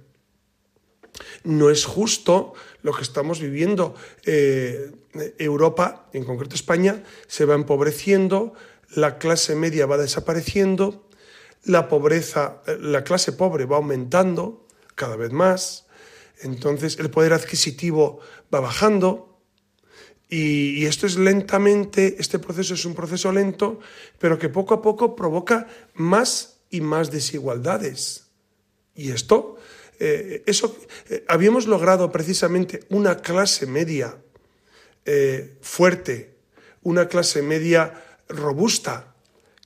no 1.44 1.70
es 1.70 1.86
justo 1.86 2.54
lo 2.82 2.94
que 2.94 3.04
estamos 3.04 3.40
viviendo. 3.40 3.96
Eh, 4.26 4.92
Europa, 5.38 6.10
en 6.14 6.26
concreto 6.26 6.56
España, 6.56 7.04
se 7.28 7.46
va 7.46 7.56
empobreciendo, 7.56 8.54
la 8.96 9.18
clase 9.18 9.56
media 9.56 9.86
va 9.86 9.98
desapareciendo, 9.98 11.08
la 11.64 11.88
pobreza, 11.88 12.62
la 12.80 13.04
clase 13.04 13.32
pobre 13.32 13.66
va 13.66 13.78
aumentando 13.78 14.68
cada 14.96 15.16
vez 15.16 15.32
más, 15.32 15.85
entonces 16.42 16.98
el 17.00 17.10
poder 17.10 17.34
adquisitivo 17.34 18.20
va 18.54 18.60
bajando 18.60 19.40
y, 20.30 20.86
esto 20.86 21.06
es 21.06 21.18
lentamente, 21.18 22.16
este 22.20 22.40
proceso 22.40 22.74
es 22.74 22.84
un 22.86 22.96
proceso 22.96 23.32
lento, 23.32 23.80
pero 24.18 24.40
que 24.40 24.50
poco 24.50 24.74
a 24.74 24.82
poco 24.82 25.16
provoca 25.16 25.68
más 25.94 26.58
y 26.70 26.82
más 26.82 27.12
desigualdades. 27.12 28.26
Y 28.96 29.12
esto, 29.12 29.58
eh, 30.00 30.44
eso, 30.48 30.76
eh, 31.10 31.24
habíamos 31.28 31.68
logrado 31.68 32.12
precisamente 32.12 32.86
una 32.90 33.22
clase 33.22 33.68
media 33.68 34.18
eh, 35.06 35.58
fuerte, 35.62 36.36
una 36.82 37.08
clase 37.08 37.42
media 37.42 37.94
robusta, 38.28 39.14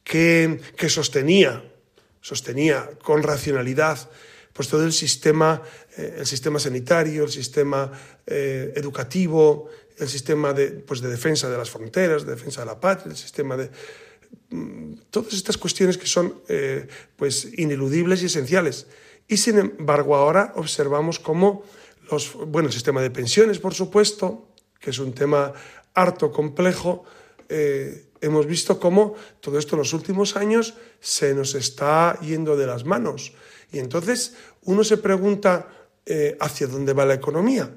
que, 0.04 0.60
que 0.76 0.90
sostenía 0.90 1.64
sostenía 2.22 2.90
con 3.04 3.24
racionalidad 3.24 4.10
pues 4.54 4.68
todo 4.68 4.84
el 4.84 4.92
sistema, 4.92 5.62
eh, 6.00 6.16
el 6.20 6.26
sistema 6.26 6.60
sanitario, 6.60 7.26
el 7.26 7.32
sistema 7.32 7.92
eh, 8.26 8.72
educativo, 8.76 9.68
el 9.98 10.08
sistema 10.08 10.54
de, 10.54 10.72
pues 10.72 11.02
de 11.02 11.10
defensa 11.10 11.50
de 11.50 11.58
las 11.58 11.70
fronteras, 11.70 12.26
de 12.26 12.32
defensa 12.36 12.62
de 12.62 12.68
la 12.68 12.80
patria, 12.80 13.12
el 13.12 13.18
sistema 13.18 13.58
de... 13.58 13.70
Mm, 14.50 14.94
todas 15.10 15.34
estas 15.34 15.58
cuestiones 15.58 15.98
que 15.98 16.08
son 16.08 16.42
eh, 16.48 16.88
pues 17.18 17.50
ineludibles 17.58 18.24
y 18.24 18.28
esenciales. 18.28 18.88
Y 19.28 19.36
sin 19.38 19.58
embargo 19.60 20.16
ahora 20.16 20.54
observamos 20.56 21.20
cómo 21.20 21.66
los, 22.10 22.34
bueno, 22.34 22.70
el 22.70 22.74
sistema 22.74 23.02
de 23.02 23.12
pensiones, 23.12 23.60
por 23.60 23.74
supuesto, 23.74 24.48
que 24.80 24.92
es 24.92 25.00
un 25.00 25.14
tema 25.14 25.52
harto 25.94 26.32
complejo, 26.32 27.04
hemos 28.22 28.46
visto 28.46 28.80
cómo 28.80 29.16
todo 29.42 29.58
esto 29.58 29.76
en 29.76 29.80
los 29.80 29.94
últimos 29.94 30.36
años 30.36 30.76
se 31.00 31.34
nos 31.34 31.56
está 31.56 32.18
yendo 32.22 32.56
de 32.56 32.68
las 32.68 32.86
manos. 32.86 33.34
Y 33.72 33.80
entonces 33.80 34.36
uno 34.64 34.84
se 34.84 34.98
pregunta 34.98 35.68
eh, 36.06 36.38
hacia 36.40 36.68
dónde 36.68 36.94
va 36.94 37.06
la 37.06 37.14
economía, 37.14 37.76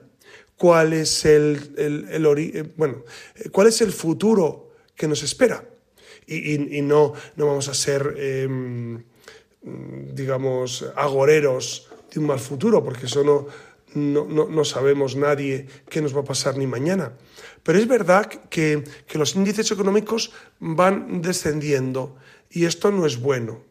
cuál 0.57 0.93
es 0.93 1.25
el, 1.25 1.75
eh, 1.77 2.73
bueno, 2.77 3.05
eh, 3.37 3.49
cuál 3.51 3.67
es 3.69 3.81
el 3.81 3.93
futuro 3.93 4.73
que 4.95 5.09
nos 5.09 5.23
espera. 5.23 5.65
Y, 6.27 6.81
no, 6.83 7.13
no 7.37 7.47
vamos 7.47 7.69
a 7.69 7.75
ser, 7.75 8.15
em, 8.17 9.03
digamos, 10.15 10.87
agoreros 10.95 11.91
de 12.11 12.21
un 12.21 12.27
mal 12.27 12.39
futuro, 12.39 12.83
porque 12.83 13.07
eso 13.07 13.25
no, 13.25 13.49
no, 13.95 14.65
sabemos 14.65 15.17
nadie 15.17 15.67
qué 15.89 16.01
nos 16.01 16.15
va 16.15 16.21
a 16.21 16.25
pasar 16.25 16.57
ni 16.57 16.67
mañana. 16.67 17.13
Pero 17.63 17.79
es 17.79 17.87
verdad 17.87 18.27
que, 18.27 18.85
los 19.13 19.35
índices 19.35 19.71
económicos 19.71 20.33
van 20.59 21.23
descendiendo 21.23 22.17
y 22.51 22.65
esto 22.65 22.91
no 22.91 23.07
es 23.07 23.21
bueno, 23.21 23.63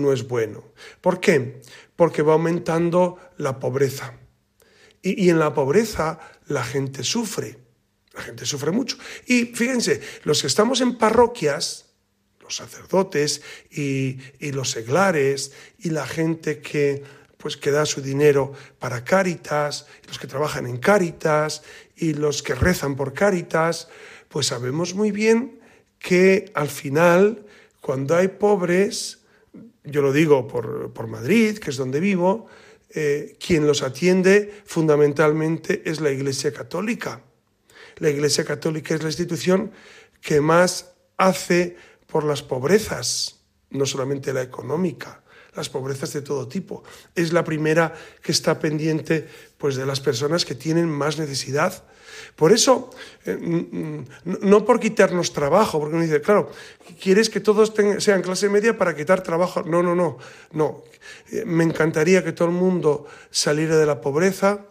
no 0.00 0.12
es 0.12 0.26
bueno. 0.26 0.64
¿Por 1.00 1.20
qué? 1.20 1.60
Porque 1.96 2.22
va 2.22 2.34
aumentando 2.34 3.18
la 3.36 3.58
pobreza. 3.58 4.14
Y, 5.02 5.30
en 5.30 5.38
la 5.38 5.52
pobreza 5.52 6.20
la 6.46 6.62
gente 6.62 7.02
sufre, 7.02 7.58
la 8.14 8.22
gente 8.22 8.46
sufre 8.46 8.70
mucho. 8.70 8.96
Y 9.26 9.46
fíjense, 9.46 10.00
los 10.24 10.40
que 10.40 10.46
estamos 10.46 10.80
en 10.80 10.96
parroquias, 10.96 11.86
los 12.40 12.56
sacerdotes 12.56 13.42
y, 13.70 14.18
los 14.40 14.70
seglares 14.70 15.52
y 15.78 15.90
la 15.90 16.06
gente 16.06 16.60
que 16.60 17.02
pues 17.38 17.56
que 17.56 17.72
da 17.72 17.86
su 17.86 18.00
dinero 18.00 18.52
para 18.78 19.02
Cáritas, 19.02 19.86
los 20.06 20.20
que 20.20 20.28
trabajan 20.28 20.64
en 20.64 20.76
Cáritas 20.76 21.64
y 21.96 22.14
los 22.14 22.40
que 22.40 22.54
rezan 22.54 22.94
por 22.94 23.14
Cáritas, 23.14 23.88
pues 24.28 24.46
sabemos 24.46 24.94
muy 24.94 25.10
bien 25.10 25.60
que 25.98 26.52
al 26.54 26.68
final, 26.68 27.44
cuando 27.80 28.14
hay 28.14 28.28
pobres, 28.28 29.21
yo 29.84 30.02
lo 30.02 30.12
digo 30.12 30.46
por, 30.46 31.06
Madrid, 31.06 31.58
que 31.58 31.70
es 31.70 31.76
donde 31.76 32.00
vivo, 32.00 32.46
eh, 32.90 33.36
quien 33.44 33.66
los 33.66 33.82
atiende 33.82 34.62
fundamentalmente 34.64 35.82
es 35.84 36.00
la 36.00 36.10
Iglesia 36.10 36.52
Católica. 36.52 37.22
La 37.96 38.10
Iglesia 38.10 38.44
Católica 38.44 38.94
es 38.94 39.02
la 39.02 39.08
institución 39.08 39.72
que 40.20 40.40
más 40.40 40.92
hace 41.16 41.76
por 42.06 42.24
las 42.24 42.42
pobrezas, 42.42 43.40
no 43.70 43.86
solamente 43.86 44.32
la 44.32 44.42
económica 44.42 45.22
las 45.54 45.68
pobrezas 45.68 46.12
de 46.12 46.22
todo 46.22 46.48
tipo. 46.48 46.82
Es 47.14 47.32
la 47.32 47.44
primera 47.44 47.92
que 48.22 48.32
está 48.32 48.58
pendiente 48.58 49.28
pues, 49.58 49.76
de 49.76 49.86
las 49.86 50.00
personas 50.00 50.44
que 50.44 50.54
tienen 50.54 50.88
más 50.88 51.18
necesidad. 51.18 51.84
Por 52.36 52.52
eso, 52.52 52.90
eh, 53.24 53.38
no 54.24 54.64
por 54.64 54.80
quitarnos 54.80 55.32
trabajo, 55.32 55.78
porque 55.78 55.94
uno 55.94 56.04
dice, 56.04 56.20
claro, 56.20 56.50
¿quieres 57.00 57.30
que 57.30 57.40
todos 57.40 57.72
sean 57.98 58.22
clase 58.22 58.48
media 58.48 58.76
para 58.76 58.96
quitar 58.96 59.22
trabajo? 59.22 59.62
No, 59.62 59.82
no, 59.82 59.94
no, 59.94 60.18
no. 60.52 60.84
Eh, 61.30 61.44
me 61.44 61.64
encantaría 61.64 62.24
que 62.24 62.32
todo 62.32 62.48
el 62.48 62.54
mundo 62.54 63.06
saliera 63.30 63.76
de 63.76 63.86
la 63.86 64.00
pobreza 64.00 64.66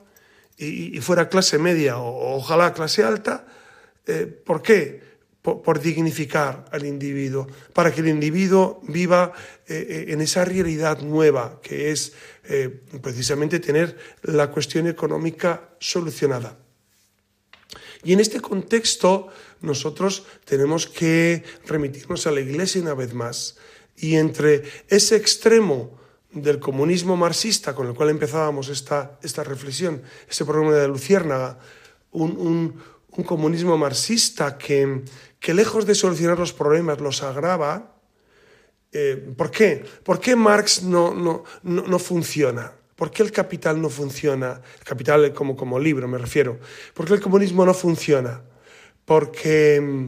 y, 0.58 1.00
fuera 1.02 1.30
clase 1.30 1.58
media 1.58 1.98
o, 1.98 2.36
ojalá 2.36 2.74
clase 2.74 3.04
alta. 3.04 3.46
Eh, 4.06 4.26
¿Por 4.26 4.62
qué? 4.62 5.12
por, 5.42 5.80
dignificar 5.80 6.66
al 6.72 6.86
individuo, 6.86 7.48
para 7.74 7.92
que 7.92 8.02
el 8.02 8.10
individuo 8.10 8.80
viva 8.84 9.34
en 9.66 10.22
esa 10.22 10.46
realidad 10.46 11.00
nueva 11.02 11.60
que 11.64 11.90
es 11.90 12.14
precisamente 13.02 13.60
tener 13.60 13.98
la 14.22 14.52
cuestión 14.52 14.86
económica 14.86 15.72
solucionada. 15.80 16.61
Y 18.04 18.14
en 18.14 18.20
este 18.20 18.40
contexto 18.40 19.28
nosotros 19.62 20.26
tenemos 20.46 20.88
que 20.88 21.44
remitirnos 21.66 22.26
a 22.28 22.32
la 22.32 22.42
Iglesia 22.42 22.82
una 22.82 22.94
vez 22.94 23.14
más. 23.14 23.58
Y 23.96 24.16
entre 24.16 24.64
ese 24.88 25.16
extremo 25.16 26.00
del 26.32 26.60
comunismo 26.60 27.18
marxista 27.18 27.76
con 27.76 27.88
el 27.88 27.94
cual 27.94 28.10
empezábamos 28.10 28.70
esta, 28.70 29.20
esta 29.22 29.44
reflexión, 29.44 30.02
ese 30.30 30.46
programa 30.46 30.74
de 30.74 30.88
Luciérnaga, 30.88 31.60
un, 32.12 32.82
un 33.18 33.24
comunismo 33.24 33.78
marxista 33.78 34.58
que, 34.58 35.04
que 35.40 35.54
lejos 35.54 35.86
de 35.86 35.96
solucionar 35.96 36.40
los 36.40 36.54
problemas 36.54 37.00
los 37.02 37.24
agrava. 37.24 37.96
Eh, 38.92 39.34
¿Por 39.38 39.52
qué? 39.52 39.84
¿Por 40.04 40.20
qué 40.20 40.36
Marx 40.36 40.84
no, 40.84 41.14
no, 41.14 41.44
no, 41.64 42.00
funciona? 42.00 42.74
¿Por 43.02 43.10
qué 43.10 43.24
el 43.24 43.32
capital 43.32 43.82
no 43.82 43.90
funciona? 43.90 44.62
El 44.78 44.86
capital 44.86 45.34
como, 45.34 45.56
como 45.56 45.80
libro 45.80 46.08
me 46.08 46.20
refiero. 46.20 46.60
¿Por 46.94 47.08
qué 47.08 47.16
el 47.16 47.20
comunismo 47.20 47.66
no 47.66 47.74
funciona? 47.74 48.44
Porque, 49.06 50.08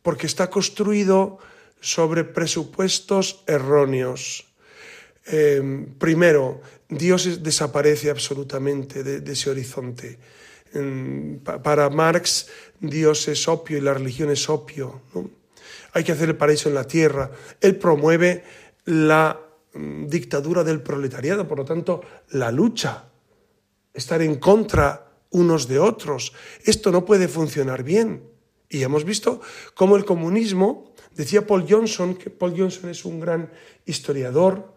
porque 0.00 0.28
está 0.28 0.48
construido 0.48 1.38
sobre 1.80 2.22
presupuestos 2.22 3.42
erróneos. 3.48 4.46
Eh, 5.26 5.88
primero, 5.98 6.60
Dios 6.88 7.42
desaparece 7.42 8.10
absolutamente 8.10 9.02
de, 9.02 9.32
ese 9.32 9.50
horizonte. 9.50 10.16
para 11.64 11.90
Marx, 11.90 12.46
Dios 12.78 13.26
es 13.26 13.48
opio 13.48 13.76
y 13.76 13.80
la 13.80 13.92
religión 13.92 14.30
es 14.30 14.48
opio. 14.48 15.02
Hay 15.94 16.04
que 16.04 16.12
hacer 16.12 16.28
el 16.28 16.36
paraíso 16.36 16.68
en 16.68 16.76
la 16.76 16.86
tierra. 16.86 17.32
Él 17.60 17.74
promueve 17.74 18.44
la 18.84 19.36
mm, 19.36 19.43
dictadura 19.74 20.64
del 20.64 20.82
proletariado, 20.82 21.46
por 21.48 21.58
lo 21.58 21.64
tanto, 21.64 22.02
la 22.30 22.50
lucha, 22.50 23.04
estar 23.92 24.22
en 24.22 24.36
contra 24.36 25.10
unos 25.30 25.66
de 25.68 25.78
otros. 25.78 26.32
Esto 26.64 26.90
no 26.92 27.04
puede 27.04 27.28
funcionar 27.28 27.82
bien. 27.82 28.22
Y 28.68 28.82
hemos 28.82 29.04
visto 29.04 29.40
cómo 29.74 29.96
el 29.96 30.04
comunismo, 30.04 30.94
decía 31.14 31.46
Paul 31.46 31.66
Johnson, 31.68 32.14
que 32.14 32.30
Paul 32.30 32.54
Johnson 32.56 32.90
es 32.90 33.04
un 33.04 33.20
gran 33.20 33.50
historiador, 33.84 34.74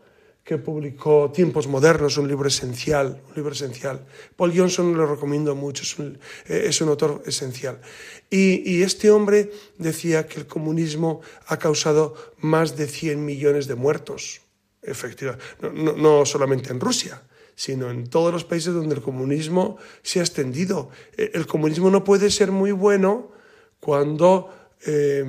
que 0.48 0.58
publicó 0.58 1.30
Tiempos 1.30 1.68
Modernos, 1.68 2.18
un 2.18 2.28
libro 2.30 2.48
esencial, 2.48 3.22
un 3.28 3.36
libro 3.36 3.52
esencial. 3.52 4.06
Paul 4.38 4.54
Johnson 4.56 4.96
lo 4.96 5.06
recomiendo 5.06 5.54
mucho, 5.56 5.84
es 5.84 6.00
un, 6.00 6.18
eh, 6.48 6.68
es 6.68 6.80
un 6.80 6.88
autor 6.88 7.22
esencial. 7.26 7.82
Y, 8.30 8.64
y, 8.64 8.82
este 8.82 9.12
hombre 9.12 9.52
decía 9.78 10.26
que 10.26 10.40
el 10.40 10.48
comunismo 10.48 11.20
ha 11.48 11.58
causado 11.60 12.16
más 12.40 12.78
de 12.78 12.88
100 12.88 13.26
millones 13.26 13.68
de 13.68 13.76
muertos, 13.76 14.40
efectivamente, 14.82 15.46
no, 15.62 15.72
no, 15.72 15.94
no 15.94 16.26
solamente 16.26 16.72
en 16.72 16.80
Rusia, 16.80 17.22
sino 17.56 17.90
en 17.90 18.08
todos 18.08 18.32
los 18.32 18.44
países 18.44 18.74
donde 18.74 18.96
el 18.96 19.02
comunismo 19.02 19.78
se 20.04 20.20
ha 20.20 20.24
extendido. 20.24 20.90
Eh, 21.18 21.32
el 21.34 21.48
comunismo 21.48 21.90
no 21.90 22.04
puede 22.04 22.30
ser 22.30 22.52
muy 22.52 22.72
bueno 22.72 23.32
cuando 23.80 24.54
eh, 24.86 25.26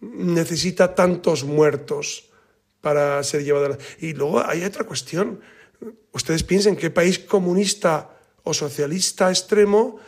necesita 0.00 0.94
tantos 0.94 1.44
muertos 1.44 2.28
para 2.80 3.22
ser 3.24 3.44
llevado 3.44 3.74
a 3.74 3.78
Y 3.98 4.12
luego 4.12 4.44
hay 4.44 4.64
otra 4.64 4.84
cuestión. 4.84 5.40
Ustedes 6.12 6.42
piensen 6.42 6.76
qué 6.76 6.90
país 6.90 7.18
comunista 7.18 8.10
o 8.44 8.54
socialista 8.54 9.30
extremo 9.30 9.98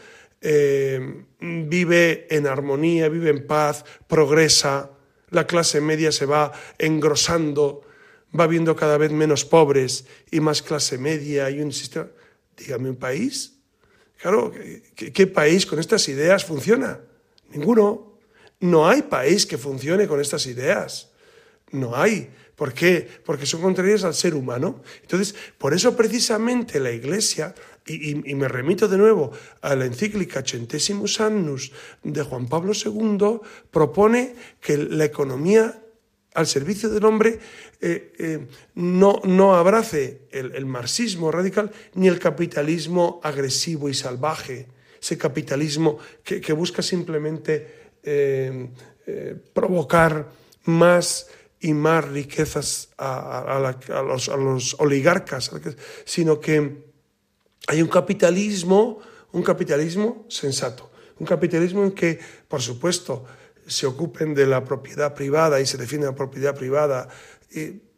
eh, 0.40 1.24
vive 1.38 2.26
en 2.30 2.46
armonía, 2.46 3.08
vive 3.08 3.30
en 3.30 3.46
paz, 3.46 3.84
progresa, 4.06 4.90
la 5.30 5.46
clase 5.46 5.80
media 5.80 6.12
se 6.12 6.26
va 6.26 6.52
engrosando, 6.78 7.82
va 8.38 8.46
viendo 8.46 8.76
cada 8.76 8.98
vez 8.98 9.10
menos 9.12 9.44
pobres 9.44 10.06
y 10.30 10.40
más 10.40 10.62
clase 10.62 10.98
media 10.98 11.50
y 11.50 11.60
un 11.60 11.72
sistema. 11.72 12.08
Dígame 12.56 12.90
un 12.90 12.96
país. 12.96 13.54
Claro, 14.20 14.52
qué 14.94 15.26
país 15.26 15.64
con 15.64 15.78
estas 15.78 16.06
ideas 16.08 16.44
funciona? 16.44 17.00
Ninguno. 17.52 18.18
No 18.60 18.86
hay 18.86 19.02
país 19.02 19.46
que 19.46 19.56
funcione 19.56 20.06
con 20.06 20.20
estas 20.20 20.46
ideas. 20.46 21.10
No 21.72 21.96
hay. 21.96 22.30
¿Por 22.54 22.74
qué? 22.74 23.08
Porque 23.24 23.46
son 23.46 23.62
contrarias 23.62 24.04
al 24.04 24.12
ser 24.12 24.34
humano. 24.34 24.82
Entonces, 25.00 25.34
por 25.56 25.72
eso 25.72 25.96
precisamente 25.96 26.78
la 26.78 26.90
Iglesia, 26.90 27.54
y, 27.86 28.14
me 28.34 28.48
remito 28.48 28.86
de 28.86 28.98
nuevo 28.98 29.32
a 29.62 29.74
la 29.74 29.86
encíclica 29.86 30.42
Centesimus 30.42 31.22
Annus 31.22 31.72
de 32.02 32.22
Juan 32.22 32.48
Pablo 32.48 32.72
II, 32.74 33.40
propone 33.70 34.34
que 34.60 34.76
la 34.76 35.06
economía 35.06 35.82
al 36.34 36.46
servicio 36.46 36.88
del 36.88 37.04
hombre 37.04 37.38
eh, 37.80 38.12
eh, 38.18 38.46
no, 38.74 39.20
no, 39.24 39.56
abrace 39.56 40.22
el, 40.30 40.66
marxismo 40.66 41.30
radical 41.32 41.72
ni 41.94 42.08
el 42.08 42.18
capitalismo 42.18 43.20
agresivo 43.22 43.88
y 43.88 43.94
salvaje, 43.94 44.68
ese 45.00 45.18
capitalismo 45.18 45.98
que, 46.22 46.52
busca 46.52 46.82
simplemente 46.82 47.90
eh, 48.02 48.68
provocar 49.52 50.30
más 50.64 51.28
y 51.58 51.72
más 51.72 52.06
riquezas 52.08 52.90
a, 52.96 53.74
los, 54.04 54.76
oligarcas, 54.78 55.50
sino 56.04 56.38
que 56.38 56.84
hay 57.66 57.82
un 57.82 57.88
capitalismo, 57.88 59.00
un 59.32 59.42
capitalismo 59.42 60.26
sensato, 60.28 60.90
un 61.18 61.26
capitalismo 61.26 61.82
en 61.82 61.92
que, 61.92 62.18
por 62.48 62.62
supuesto, 62.62 63.26
se 63.70 63.86
ocupen 63.86 64.34
de 64.34 64.46
la 64.46 64.64
propiedad 64.64 65.14
privada 65.14 65.60
y 65.60 65.66
se 65.66 65.78
defiende 65.78 66.06
la 66.06 66.14
propiedad 66.14 66.54
privada, 66.54 67.08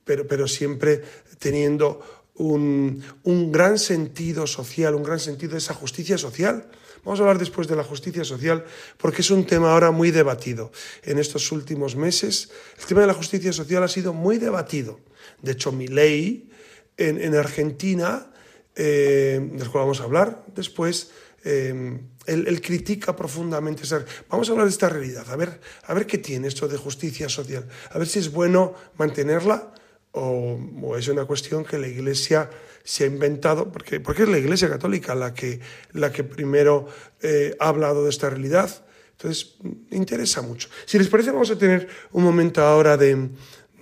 pero, 0.05 0.27
pero 0.27 0.49
siempre 0.49 1.03
teniendo 1.39 2.29
un, 2.35 3.03
un 3.25 3.53
gran 3.53 3.79
sentido 3.79 4.47
social, 4.47 4.95
un 4.95 5.03
gran 5.03 5.21
sentido 5.21 5.53
de 5.53 5.59
esa 5.59 5.75
justicia 5.75 6.19
social 6.19 6.69
Vamos 7.05 7.19
a 7.19 7.25
hablar 7.25 7.39
después 7.39 7.67
de 7.67 7.75
la 7.75 7.83
justicia 7.83 8.25
social 8.25 8.65
porque 8.97 9.23
es 9.23 9.31
un 9.31 9.45
tema 9.45 9.73
ahora 9.73 9.91
muy 9.91 10.13
debatido. 10.13 10.71
En 11.03 11.19
estos 11.19 11.51
últimos 11.51 11.97
meses 11.97 12.51
el 12.79 12.87
tema 12.87 13.01
de 13.01 13.09
la 13.09 13.15
justicia 13.15 13.53
social 13.53 13.83
ha 13.83 13.89
sido 13.89 14.13
muy 14.13 14.39
debatido. 14.39 15.01
De 15.41 15.53
hecho, 15.53 15.73
mi 15.73 15.89
ley 15.89 16.49
en, 16.97 17.35
Argentina, 17.35 18.31
eh, 18.77 19.41
del 19.53 19.69
cual 19.69 19.85
vamos 19.85 20.01
a 20.01 20.05
hablar 20.05 20.45
después, 20.55 21.11
eh, 21.45 21.99
él, 22.27 22.61
critica 22.61 23.15
profundamente. 23.17 23.83
Vamos 24.29 24.49
a 24.49 24.53
hablar 24.53 24.67
de 24.67 24.73
esta 24.73 24.89
realidad, 24.89 25.29
a 25.31 25.37
ver, 25.37 25.61
a 25.85 25.95
ver 25.95 26.07
qué 26.07 26.19
tiene 26.19 26.49
esto 26.49 26.69
de 26.69 26.77
justicia 26.77 27.29
social, 27.29 27.69
a 27.91 27.99
ver 27.99 28.07
si 28.07 28.19
es 28.19 28.31
bueno 28.31 28.75
mantenerla 28.97 29.73
o, 30.13 30.97
es 30.97 31.09
una 31.09 31.25
cuestión 31.25 31.65
que 31.65 31.79
la 31.79 31.89
Iglesia 31.89 32.51
se 32.85 33.05
ha 33.05 33.07
inventado, 33.07 33.73
porque, 33.73 34.01
porque 34.01 34.25
es 34.25 34.29
la 34.29 34.39
Iglesia 34.39 34.69
Católica 34.69 35.15
la 35.15 35.33
que, 35.33 35.61
la 35.93 36.13
que 36.13 36.25
primero 36.25 36.87
eh, 37.23 37.57
ha 37.59 37.69
hablado 37.69 38.05
de 38.05 38.11
esta 38.11 38.29
realidad. 38.29 38.85
Entonces, 39.13 39.57
interesa 39.91 40.43
mucho. 40.43 40.69
Si 40.85 40.99
les 40.99 41.09
parece, 41.09 41.31
vamos 41.31 41.51
a 41.51 41.59
tener 41.59 41.89
un 42.13 42.25
momento 42.25 42.61
ahora 42.63 42.97
de, 42.97 43.31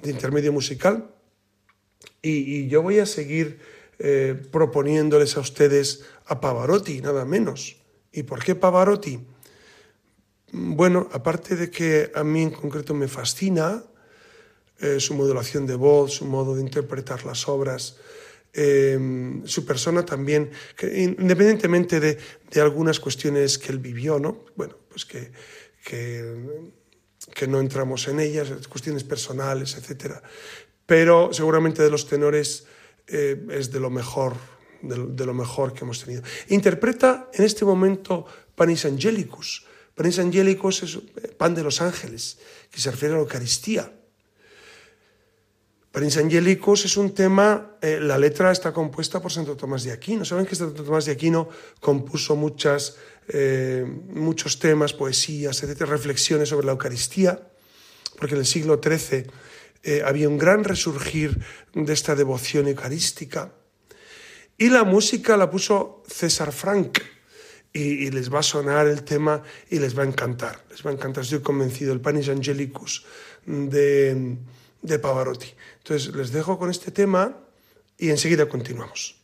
intermedio 0.04 0.52
musical 0.52 1.10
y, 2.22 2.68
yo 2.68 2.82
voy 2.82 3.00
a 3.00 3.06
seguir 3.06 3.58
eh, 3.98 4.40
proponiéndoles 4.50 5.36
a 5.36 5.40
ustedes 5.40 6.04
a 6.26 6.40
Pavarotti, 6.40 7.00
nada 7.00 7.24
menos. 7.24 7.79
¿Y 8.12 8.22
por 8.24 8.42
qué 8.42 8.54
Pavarotti? 8.54 9.20
Bueno, 10.52 11.08
aparte 11.12 11.56
de 11.56 11.70
que 11.70 12.10
a 12.14 12.24
mí 12.24 12.42
en 12.42 12.50
concreto 12.50 12.92
me 12.92 13.06
fascina 13.06 13.84
eh, 14.80 14.98
su 14.98 15.14
modulación 15.14 15.66
de 15.66 15.76
voz, 15.76 16.14
su 16.14 16.24
modo 16.24 16.54
de 16.54 16.62
interpretar 16.62 17.24
las 17.24 17.48
obras, 17.48 17.96
Em, 18.52 19.46
su 19.46 19.64
persona 19.64 20.04
también, 20.04 20.50
independientemente 20.82 22.00
de, 22.00 22.18
algunas 22.60 22.98
cuestiones 22.98 23.58
que 23.58 23.70
él 23.70 23.78
vivió, 23.78 24.18
¿no? 24.18 24.44
Bueno, 24.56 24.76
pues 24.88 25.04
que, 25.04 25.30
que, 25.84 27.46
no 27.46 27.60
entramos 27.60 28.08
en 28.08 28.18
ellas, 28.18 28.50
cuestiones 28.66 29.04
personales, 29.04 29.76
etc. 29.76 30.14
Pero 30.84 31.32
seguramente 31.32 31.82
de 31.82 31.90
los 31.90 32.08
tenores 32.08 32.66
eh, 33.06 33.40
es 33.50 33.70
de 33.70 33.78
lo 33.78 33.88
mejor, 33.88 34.34
de, 34.82 35.26
lo 35.26 35.34
mejor 35.34 35.72
que 35.72 35.84
hemos 35.84 36.02
tenido. 36.02 36.22
Interpreta 36.48 37.28
en 37.32 37.44
este 37.44 37.64
momento 37.64 38.26
Panis 38.54 38.84
Angelicus. 38.84 39.64
Panis 39.94 40.18
Angelicus 40.18 40.82
es 40.82 40.98
pan 41.36 41.54
de 41.54 41.62
los 41.62 41.80
ángeles, 41.80 42.38
que 42.70 42.80
se 42.80 42.90
refiere 42.90 43.14
a 43.14 43.16
la 43.18 43.22
Eucaristía. 43.22 43.92
Panis 45.92 46.16
Angelicus 46.18 46.84
es 46.84 46.96
un 46.96 47.12
tema, 47.14 47.76
eh, 47.82 47.98
la 48.00 48.16
letra 48.16 48.52
está 48.52 48.72
compuesta 48.72 49.20
por 49.20 49.32
Santo 49.32 49.56
Tomás 49.56 49.82
de 49.82 49.90
Aquino. 49.90 50.24
Saben 50.24 50.46
que 50.46 50.54
Santo 50.54 50.84
Tomás 50.84 51.04
de 51.06 51.12
Aquino 51.12 51.48
compuso 51.80 52.36
muchas, 52.36 52.96
eh, 53.28 53.84
muchos 54.14 54.60
temas, 54.60 54.92
poesías, 54.92 55.62
etcétera, 55.62 55.90
reflexiones 55.90 56.48
sobre 56.48 56.66
la 56.66 56.72
Eucaristía, 56.72 57.42
porque 58.16 58.34
en 58.34 58.40
el 58.40 58.46
siglo 58.46 58.80
XIII 58.82 59.26
eh, 59.82 60.02
había 60.04 60.28
un 60.28 60.38
gran 60.38 60.62
resurgir 60.62 61.42
de 61.74 61.92
esta 61.92 62.14
devoción 62.14 62.68
eucarística. 62.68 63.52
Y 64.60 64.68
la 64.68 64.84
música 64.84 65.36
la 65.36 65.50
puso 65.50 66.04
César 66.06 66.52
Frank, 66.52 67.00
y, 67.72 68.10
les 68.10 68.32
va 68.32 68.40
a 68.40 68.42
sonar 68.42 68.86
el 68.86 69.04
tema 69.04 69.42
y 69.70 69.78
les 69.78 69.96
va 69.96 70.02
a 70.02 70.06
encantar. 70.06 70.64
Les 70.70 70.84
va 70.84 70.90
a 70.90 70.92
encantar, 70.92 71.24
estoy 71.24 71.40
convencido. 71.40 71.92
El 71.92 72.00
Panis 72.00 72.28
Angelicus 72.28 73.04
de 73.46 74.36
de 74.82 74.98
Pavarotti. 74.98 75.48
Entonces 75.78 76.14
les 76.14 76.32
dejo 76.32 76.58
con 76.58 76.70
este 76.70 76.90
tema 76.90 77.36
y 77.98 78.10
enseguida 78.10 78.48
continuamos. 78.48 79.19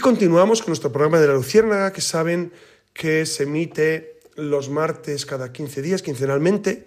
Continuamos 0.00 0.60
con 0.60 0.70
nuestro 0.70 0.92
programa 0.92 1.20
de 1.20 1.26
la 1.26 1.34
Luciérnaga, 1.34 1.92
que 1.92 2.00
saben 2.00 2.52
que 2.92 3.26
se 3.26 3.44
emite 3.44 4.20
los 4.36 4.68
martes 4.68 5.26
cada 5.26 5.52
15 5.52 5.82
días, 5.82 6.02
quincenalmente, 6.02 6.86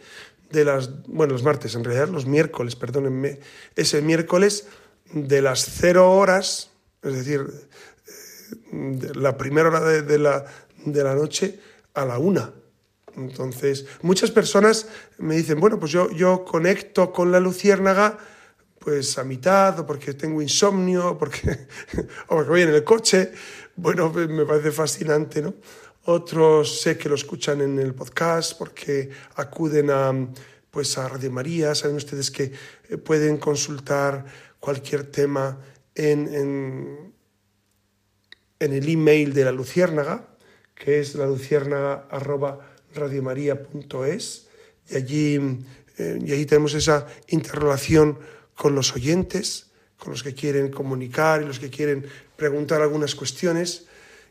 de 0.49 0.65
las, 0.65 1.05
bueno, 1.07 1.33
los 1.33 1.43
martes 1.43 1.75
en 1.75 1.83
realidad, 1.83 2.09
los 2.09 2.25
miércoles, 2.25 2.75
perdónenme, 2.75 3.39
ese 3.75 4.01
miércoles 4.01 4.67
de 5.11 5.41
las 5.41 5.65
cero 5.65 6.11
horas, 6.11 6.71
es 7.01 7.13
decir, 7.15 7.47
la 9.15 9.37
primera 9.37 9.69
hora 9.69 9.81
de, 9.81 10.19
la, 10.19 10.45
de 10.85 11.03
la 11.03 11.15
noche 11.15 11.59
a 11.93 12.05
la 12.05 12.19
una. 12.19 12.51
Entonces, 13.15 13.85
muchas 14.01 14.31
personas 14.31 14.87
me 15.17 15.35
dicen, 15.35 15.59
bueno, 15.59 15.79
pues 15.79 15.91
yo, 15.91 16.09
yo 16.11 16.45
conecto 16.45 17.11
con 17.11 17.31
la 17.31 17.39
luciérnaga 17.39 18.17
pues 18.83 19.17
a 19.17 19.23
mitad, 19.23 19.79
o 19.79 19.85
porque 19.85 20.13
tengo 20.13 20.41
insomnio, 20.41 21.11
o 21.11 21.17
porque, 21.17 21.67
o 22.27 22.35
porque 22.35 22.49
voy 22.49 22.61
en 22.63 22.69
el 22.69 22.83
coche. 22.83 23.31
Bueno, 23.77 24.11
pues, 24.11 24.27
me 24.27 24.45
parece 24.45 24.71
fascinante, 24.71 25.41
¿no? 25.41 25.53
Otros 26.05 26.81
sé 26.81 26.97
que 26.97 27.07
lo 27.07 27.15
escuchan 27.15 27.61
en 27.61 27.79
el 27.79 27.93
podcast 27.93 28.57
porque 28.57 29.09
acuden 29.35 29.89
a, 29.89 30.11
pues 30.69 30.97
a 30.97 31.07
Radio 31.07 31.31
María. 31.31 31.73
Saben 31.73 31.95
ustedes 31.95 32.29
que 32.29 32.51
eh, 32.89 32.97
pueden 32.97 33.37
consultar 33.37 34.25
cualquier 34.59 35.05
tema 35.05 35.57
en, 35.95 36.27
en, 36.33 37.13
el 38.59 38.89
email 38.89 39.33
de 39.33 39.45
la 39.45 39.51
Luciérnaga, 39.51 40.27
que 40.75 40.99
es 40.99 41.15
la 41.15 41.25
luciérnaga 41.25 42.07
y 44.89 44.95
allí, 44.95 45.35
eh, 45.97 46.19
y 46.25 46.33
allí 46.33 46.45
tenemos 46.45 46.73
esa 46.73 47.07
interrelación 47.27 48.17
con 48.55 48.75
los 48.75 48.93
oyentes, 48.93 49.67
con 49.97 50.11
los 50.11 50.23
que 50.23 50.33
quieren 50.33 50.69
comunicar 50.71 51.41
y 51.41 51.45
los 51.45 51.59
que 51.59 51.69
quieren 51.69 52.05
preguntar 52.35 52.81
algunas 52.81 53.15
cuestiones 53.15 53.85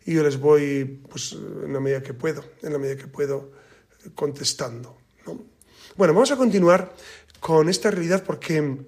y 0.04 0.14
yo 0.14 0.22
les 0.22 0.38
voy, 0.38 0.84
pues, 1.08 1.32
en 1.32 1.72
la 1.72 1.80
medida 1.80 2.02
que 2.02 2.14
puedo, 2.14 2.44
en 2.62 2.72
la 2.72 2.78
medida 2.78 2.96
que 2.96 3.06
puedo, 3.06 3.52
contestando. 4.14 4.98
Bueno, 5.96 6.14
vamos 6.14 6.30
a 6.32 6.36
continuar 6.36 6.92
con 7.38 7.68
esta 7.68 7.90
realidad 7.90 8.24
porque 8.24 8.78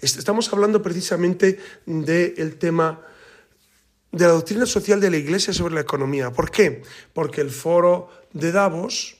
estamos 0.00 0.52
hablando 0.52 0.82
precisamente 0.82 1.58
del 1.86 2.58
tema 2.58 3.06
de 4.10 4.24
la 4.24 4.32
doctrina 4.32 4.66
social 4.66 5.00
de 5.00 5.10
la 5.10 5.16
Iglesia 5.16 5.52
sobre 5.52 5.74
la 5.74 5.82
economía. 5.82 6.32
¿Por 6.32 6.50
qué? 6.50 6.82
Porque 7.12 7.40
el 7.40 7.50
foro 7.50 8.08
de 8.32 8.50
Davos, 8.50 9.18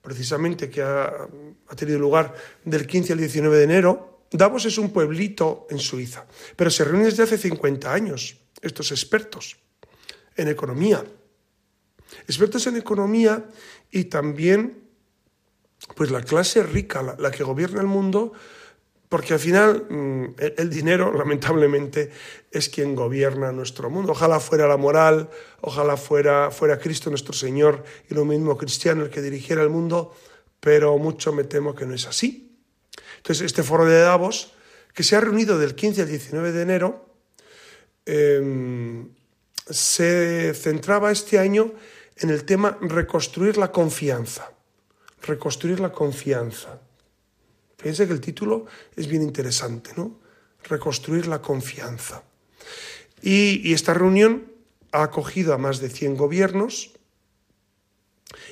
precisamente 0.00 0.70
que 0.70 0.82
ha, 0.82 1.28
ha 1.68 1.76
tenido 1.76 1.98
lugar 1.98 2.34
del 2.64 2.86
15 2.86 3.12
al 3.12 3.18
19 3.18 3.58
de 3.58 3.64
enero, 3.64 4.09
Davos 4.30 4.64
es 4.64 4.78
un 4.78 4.90
pueblito 4.90 5.66
en 5.70 5.78
Suiza, 5.78 6.26
pero 6.56 6.70
se 6.70 6.84
reúnen 6.84 7.06
desde 7.06 7.24
hace 7.24 7.36
50 7.36 7.92
años 7.92 8.36
estos 8.62 8.92
expertos 8.92 9.56
en 10.36 10.48
economía. 10.48 11.04
Expertos 12.26 12.66
en 12.66 12.76
economía 12.76 13.44
y 13.90 14.04
también 14.04 14.90
pues 15.96 16.10
la 16.10 16.22
clase 16.22 16.62
rica, 16.62 17.16
la, 17.18 17.30
que 17.30 17.42
gobierna 17.42 17.80
el 17.80 17.86
mundo, 17.86 18.32
porque 19.08 19.34
al 19.34 19.40
final 19.40 19.86
mm, 19.88 20.24
el, 20.56 20.70
dinero, 20.70 21.12
lamentablemente, 21.16 22.10
es 22.50 22.68
quien 22.68 22.94
gobierna 22.94 23.50
nuestro 23.50 23.90
mundo. 23.90 24.12
Ojalá 24.12 24.38
fuera 24.38 24.68
la 24.68 24.76
moral, 24.76 25.30
ojalá 25.60 25.96
fuera, 25.96 26.50
fuera 26.50 26.78
Cristo 26.78 27.10
nuestro 27.10 27.32
Señor 27.32 27.82
y 28.08 28.14
lo 28.14 28.24
mismo 28.24 28.56
cristiano 28.56 29.02
el 29.02 29.10
que 29.10 29.22
dirigiera 29.22 29.62
el 29.62 29.70
mundo, 29.70 30.14
pero 30.60 30.96
mucho 30.98 31.32
me 31.32 31.44
temo 31.44 31.74
que 31.74 31.86
no 31.86 31.94
es 31.94 32.06
así. 32.06 32.49
Entonces, 33.20 33.46
este 33.46 33.62
foro 33.62 33.84
de 33.84 34.00
Davos, 34.00 34.52
que 34.94 35.02
se 35.02 35.14
ha 35.14 35.20
reunido 35.20 35.58
del 35.58 35.74
15 35.74 36.02
al 36.02 36.08
19 36.08 36.52
de 36.52 36.62
enero, 36.62 37.06
em, 38.06 39.08
se 39.68 40.52
centraba 40.54 41.12
este 41.12 41.38
año 41.38 41.72
en 42.16 42.30
el 42.30 42.44
tema 42.44 42.76
reconstruir 42.80 43.56
la 43.56 43.70
confianza. 43.70 44.50
Reconstruir 45.22 45.80
la 45.80 45.92
confianza. 45.92 46.80
Fíjense 47.78 48.06
que 48.06 48.12
el 48.12 48.20
título 48.20 48.66
es 48.96 49.06
bien 49.06 49.22
interesante, 49.22 49.92
¿no? 49.96 50.20
Reconstruir 50.64 51.26
la 51.26 51.40
confianza. 51.40 52.22
Y, 53.22 53.72
esta 53.72 53.94
reunión 53.94 54.52
ha 54.92 55.02
acogido 55.02 55.54
a 55.54 55.58
más 55.58 55.80
de 55.80 55.88
100 55.88 56.16
gobiernos 56.16 56.92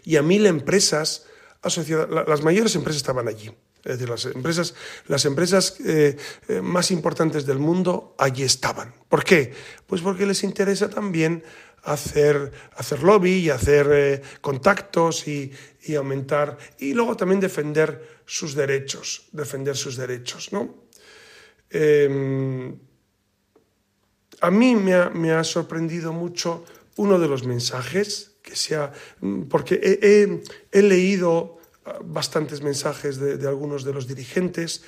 y 0.04 0.16
a 0.16 0.22
mil 0.22 0.46
empresas 0.46 1.26
asociadas. 1.62 2.08
Las 2.28 2.42
mayores 2.42 2.74
empresas 2.74 2.98
estaban 2.98 3.28
allí. 3.28 3.50
Es 3.84 3.92
decir, 3.92 4.08
las 4.08 4.24
empresas, 4.26 4.74
las 5.06 5.24
empresas 5.24 5.76
eh, 5.84 6.16
eh, 6.48 6.60
más 6.60 6.90
importantes 6.90 7.46
del 7.46 7.58
mundo 7.58 8.14
allí 8.18 8.42
estaban. 8.42 8.92
¿Por 9.08 9.24
qué? 9.24 9.52
Pues 9.86 10.02
porque 10.02 10.26
les 10.26 10.42
interesa 10.42 10.90
también 10.90 11.42
hacer, 11.84 12.52
hacer 12.76 13.02
lobby 13.02 13.38
y 13.38 13.50
hacer 13.50 13.88
eh, 13.92 14.22
contactos 14.40 15.26
y, 15.28 15.52
aumentar, 15.96 16.58
y 16.78 16.92
luego 16.92 17.16
también 17.16 17.40
defender 17.40 18.20
sus 18.26 18.54
derechos, 18.54 19.28
defender 19.32 19.74
sus 19.74 19.96
derechos, 19.96 20.52
¿no? 20.52 20.84
Em, 21.70 22.78
a 24.40 24.50
mí 24.50 24.74
me 24.74 24.94
ha, 24.94 25.08
me 25.08 25.32
ha, 25.32 25.42
sorprendido 25.44 26.12
mucho 26.12 26.64
uno 26.96 27.18
de 27.18 27.28
los 27.28 27.44
mensajes 27.44 28.36
que 28.42 28.54
sea, 28.54 28.92
porque 29.48 29.80
he, 30.72 30.82
leído 30.82 31.57
ah, 31.57 31.57
bastantes 32.04 32.62
mensajes 32.62 33.18
de, 33.18 33.46
algunos 33.46 33.84
de 33.84 33.92
los 33.92 34.06
dirigentes 34.06 34.82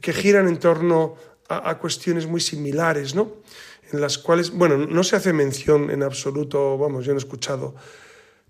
que 0.00 0.12
giran 0.12 0.48
en 0.48 0.58
torno 0.58 1.16
a, 1.48 1.78
cuestiones 1.78 2.26
muy 2.26 2.40
similares, 2.40 3.14
¿no? 3.14 3.42
en 3.92 4.00
las 4.00 4.16
cuales, 4.16 4.50
bueno, 4.50 4.78
no 4.78 5.04
se 5.04 5.16
hace 5.16 5.32
mención 5.32 5.90
en 5.90 6.02
absoluto, 6.02 6.78
vamos, 6.78 7.04
yo 7.04 7.12
no 7.12 7.18
he 7.18 7.24
escuchado 7.24 7.74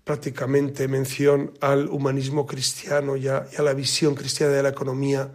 prácticamente 0.03 0.87
mención 0.87 1.53
al 1.61 1.87
humanismo 1.89 2.45
cristiano 2.45 3.15
y 3.15 3.27
a, 3.27 3.47
la 3.59 3.73
visión 3.73 4.15
cristiana 4.15 4.53
de 4.53 4.63
la 4.63 4.69
economía, 4.69 5.31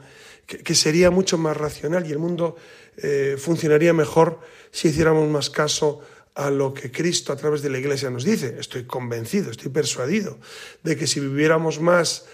que, 0.46 0.74
sería 0.74 1.10
mucho 1.10 1.36
más 1.36 1.56
racional 1.56 2.06
y 2.06 2.12
el 2.12 2.18
mundo 2.18 2.56
eh, 2.96 3.36
funcionaría 3.38 3.92
mejor 3.92 4.40
si 4.70 4.88
hiciéramos 4.88 5.28
más 5.28 5.50
caso 5.50 6.00
a 6.34 6.50
lo 6.50 6.72
que 6.72 6.90
Cristo 6.90 7.32
a 7.32 7.36
través 7.36 7.62
de 7.62 7.68
la 7.68 7.78
Iglesia 7.78 8.10
nos 8.10 8.24
dice. 8.24 8.56
Estoy 8.58 8.84
convencido, 8.84 9.50
estoy 9.50 9.70
persuadido 9.70 10.38
de 10.82 10.96
que 10.96 11.06
si 11.06 11.20
viviéramos 11.20 11.80
más 11.80 12.26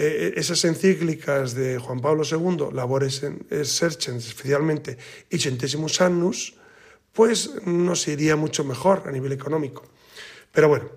eh, 0.00 0.34
esas 0.36 0.64
encíclicas 0.64 1.54
de 1.54 1.78
Juan 1.78 2.00
Pablo 2.00 2.22
II, 2.22 2.72
Labores 2.72 3.24
en 3.24 3.44
Serchens, 3.64 4.28
especialmente, 4.28 4.96
y 5.28 5.38
Annus, 6.00 6.54
pues 7.12 7.50
nos 7.66 8.06
iría 8.06 8.36
mucho 8.36 8.62
mejor 8.62 9.02
a 9.06 9.10
nivel 9.10 9.32
económico. 9.32 9.82
Pero 10.52 10.68
bueno, 10.68 10.88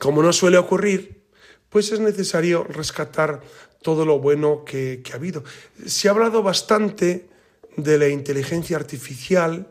como 0.00 0.20
no 0.20 0.32
suele 0.32 0.58
ocurrir, 0.58 1.22
pues 1.68 1.92
es 1.92 2.00
necesario 2.00 2.64
rescatar 2.64 3.40
todo 3.82 4.04
lo 4.04 4.18
bueno 4.18 4.64
que, 4.64 5.00
ha 5.12 5.14
habido. 5.14 5.44
Se 5.86 6.08
ha 6.08 6.10
hablado 6.10 6.42
bastante 6.42 7.28
de 7.76 7.98
la 7.98 8.08
inteligencia 8.08 8.76
artificial. 8.76 9.68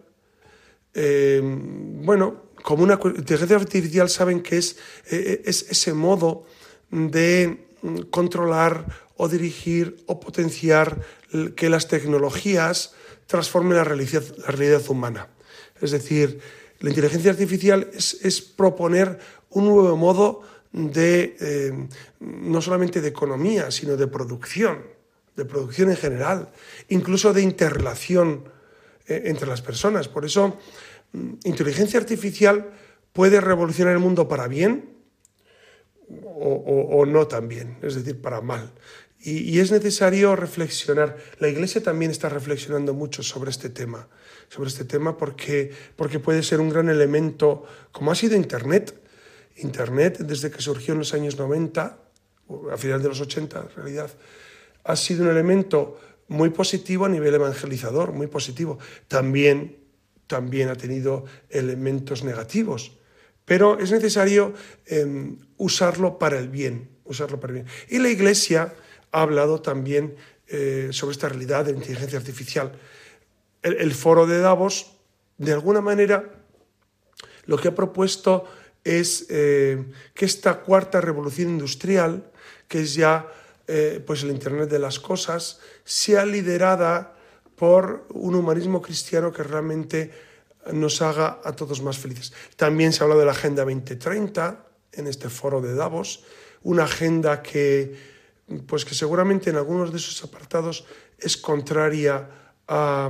Eh, 0.93 1.41
bueno, 1.43 2.43
como 2.63 2.83
una 2.83 2.97
inteligencia 3.03 3.57
artificial 3.57 4.09
saben 4.09 4.41
que 4.41 4.57
es, 4.57 4.77
eh, 5.11 5.41
es 5.45 5.65
ese 5.69 5.93
modo 5.93 6.45
de 6.91 7.65
controlar 8.09 8.85
o 9.17 9.27
dirigir 9.27 10.03
o 10.07 10.19
potenciar 10.19 11.01
que 11.55 11.69
las 11.69 11.87
tecnologías 11.87 12.93
transforme 13.27 13.75
la 13.75 13.83
realidad, 13.83 14.23
la 14.37 14.47
realidad 14.47 14.81
humana. 14.89 15.27
Es 15.81 15.91
decir, 15.91 16.39
la 16.79 16.89
inteligencia 16.89 17.31
artificial 17.31 17.89
es, 17.93 18.41
proponer 18.41 19.19
un 19.49 19.65
nuevo 19.65 19.95
modo 19.95 20.41
de, 20.71 21.35
eh, 21.39 21.87
no 22.19 22.61
solamente 22.61 23.01
de 23.01 23.07
economía, 23.07 23.71
sino 23.71 23.95
de 23.95 24.07
producción, 24.07 24.83
de 25.35 25.45
producción 25.45 25.89
en 25.89 25.97
general, 25.97 26.51
incluso 26.89 27.33
de 27.33 27.41
interrelación 27.41 28.45
eh, 29.07 29.23
entre 29.25 29.47
las 29.47 29.61
personas. 29.61 30.07
Por 30.07 30.25
eso, 30.25 30.57
mm, 31.13 31.33
inteligencia 31.45 31.99
artificial 31.99 32.71
puede 33.13 33.39
revolucionar 33.39 33.93
el 33.93 33.99
mundo 33.99 34.27
para 34.27 34.47
bien 34.47 34.94
o, 36.23 36.87
o 36.91 37.05
no 37.05 37.27
también, 37.27 37.77
es 37.81 37.95
decir, 37.95 38.21
para 38.21 38.41
mal. 38.41 38.71
Y, 39.25 39.59
es 39.59 39.71
necesario 39.71 40.35
reflexionar. 40.35 41.17
La 41.39 41.47
Iglesia 41.47 41.81
también 41.81 42.11
está 42.11 42.29
reflexionando 42.29 42.93
mucho 42.93 43.23
sobre 43.23 43.49
este 43.49 43.69
tema, 43.69 44.07
sobre 44.49 44.69
este 44.69 44.85
tema 44.85 45.17
porque, 45.17 45.71
porque 45.95 46.19
puede 46.19 46.43
ser 46.43 46.59
un 46.59 46.69
gran 46.69 46.89
elemento, 46.89 47.65
como 47.91 48.11
ha 48.11 48.15
sido 48.15 48.35
Internet. 48.35 48.93
Internet, 49.57 50.19
desde 50.19 50.51
que 50.51 50.61
surgió 50.61 50.93
en 50.93 50.99
los 50.99 51.15
años 51.15 51.39
90, 51.39 51.97
a 52.71 52.77
finales 52.77 53.01
de 53.01 53.09
los 53.09 53.19
80 53.19 53.61
en 53.61 53.75
realidad, 53.75 54.11
ha 54.83 54.95
sido 54.95 55.23
un 55.23 55.31
elemento 55.31 55.99
muy 56.27 56.51
positivo 56.51 57.05
a 57.05 57.09
nivel 57.09 57.33
evangelizador, 57.33 58.11
muy 58.11 58.27
positivo. 58.27 58.77
También, 59.07 59.77
también 60.27 60.69
ha 60.69 60.75
tenido 60.75 61.25
elementos 61.49 62.23
negativos, 62.23 62.99
pero 63.45 63.79
es 63.79 63.91
necesario 63.91 64.53
em, 64.85 65.37
usarlo 65.57 66.17
para 66.17 66.39
el 66.39 66.49
bien, 66.49 66.89
usarlo 67.05 67.39
para 67.39 67.53
el 67.53 67.63
bien. 67.63 67.73
Y 67.89 67.99
la 67.99 68.09
Iglesia 68.09 68.73
ha 69.11 69.21
hablado 69.21 69.61
también 69.61 70.15
eh, 70.47 70.89
sobre 70.91 71.13
esta 71.13 71.29
realidad 71.29 71.65
de 71.65 71.71
la 71.71 71.77
inteligencia 71.77 72.19
artificial. 72.19 72.73
El, 73.61 73.93
foro 73.93 74.27
de 74.27 74.39
Davos, 74.39 74.91
de 75.37 75.53
alguna 75.53 75.81
manera, 75.81 76.29
lo 77.45 77.57
que 77.57 77.69
ha 77.69 77.75
propuesto 77.75 78.45
es 78.83 79.25
eh, 79.29 79.83
que 80.13 80.25
esta 80.25 80.61
cuarta 80.61 81.01
revolución 81.01 81.49
industrial, 81.49 82.31
que 82.67 82.81
es 82.81 82.93
ya 82.93 83.27
eh, 83.67 84.03
pues 84.05 84.21
el 84.21 84.29
Internet 84.29 84.69
de 84.69 84.77
las 84.77 84.99
cosas, 84.99 85.59
sea 85.83 86.25
liderada 86.25 87.15
por 87.55 88.05
un 88.09 88.35
humanismo 88.35 88.81
cristiano 88.81 89.31
que 89.31 89.41
realmente 89.41 90.11
nos 90.73 91.01
haga 91.01 91.39
a 91.43 91.53
todos 91.53 91.81
más 91.81 91.97
felices. 91.97 92.33
También 92.55 92.93
se 92.93 93.01
ha 93.01 93.03
hablado 93.03 93.19
de 93.19 93.25
la 93.25 93.33
Agenda 93.33 93.63
2030 93.63 94.65
en 94.93 95.07
este 95.07 95.29
foro 95.29 95.61
de 95.61 95.75
Davos, 95.75 96.23
una 96.63 96.83
agenda 96.83 97.41
que 97.41 98.15
pues 98.67 98.85
que 98.85 98.93
seguramente 98.93 99.49
en 99.49 99.55
algunos 99.55 99.91
de 99.91 99.97
esos 99.97 100.23
apartados 100.23 100.85
es 101.17 101.37
contraria 101.37 102.29
a, 102.67 103.09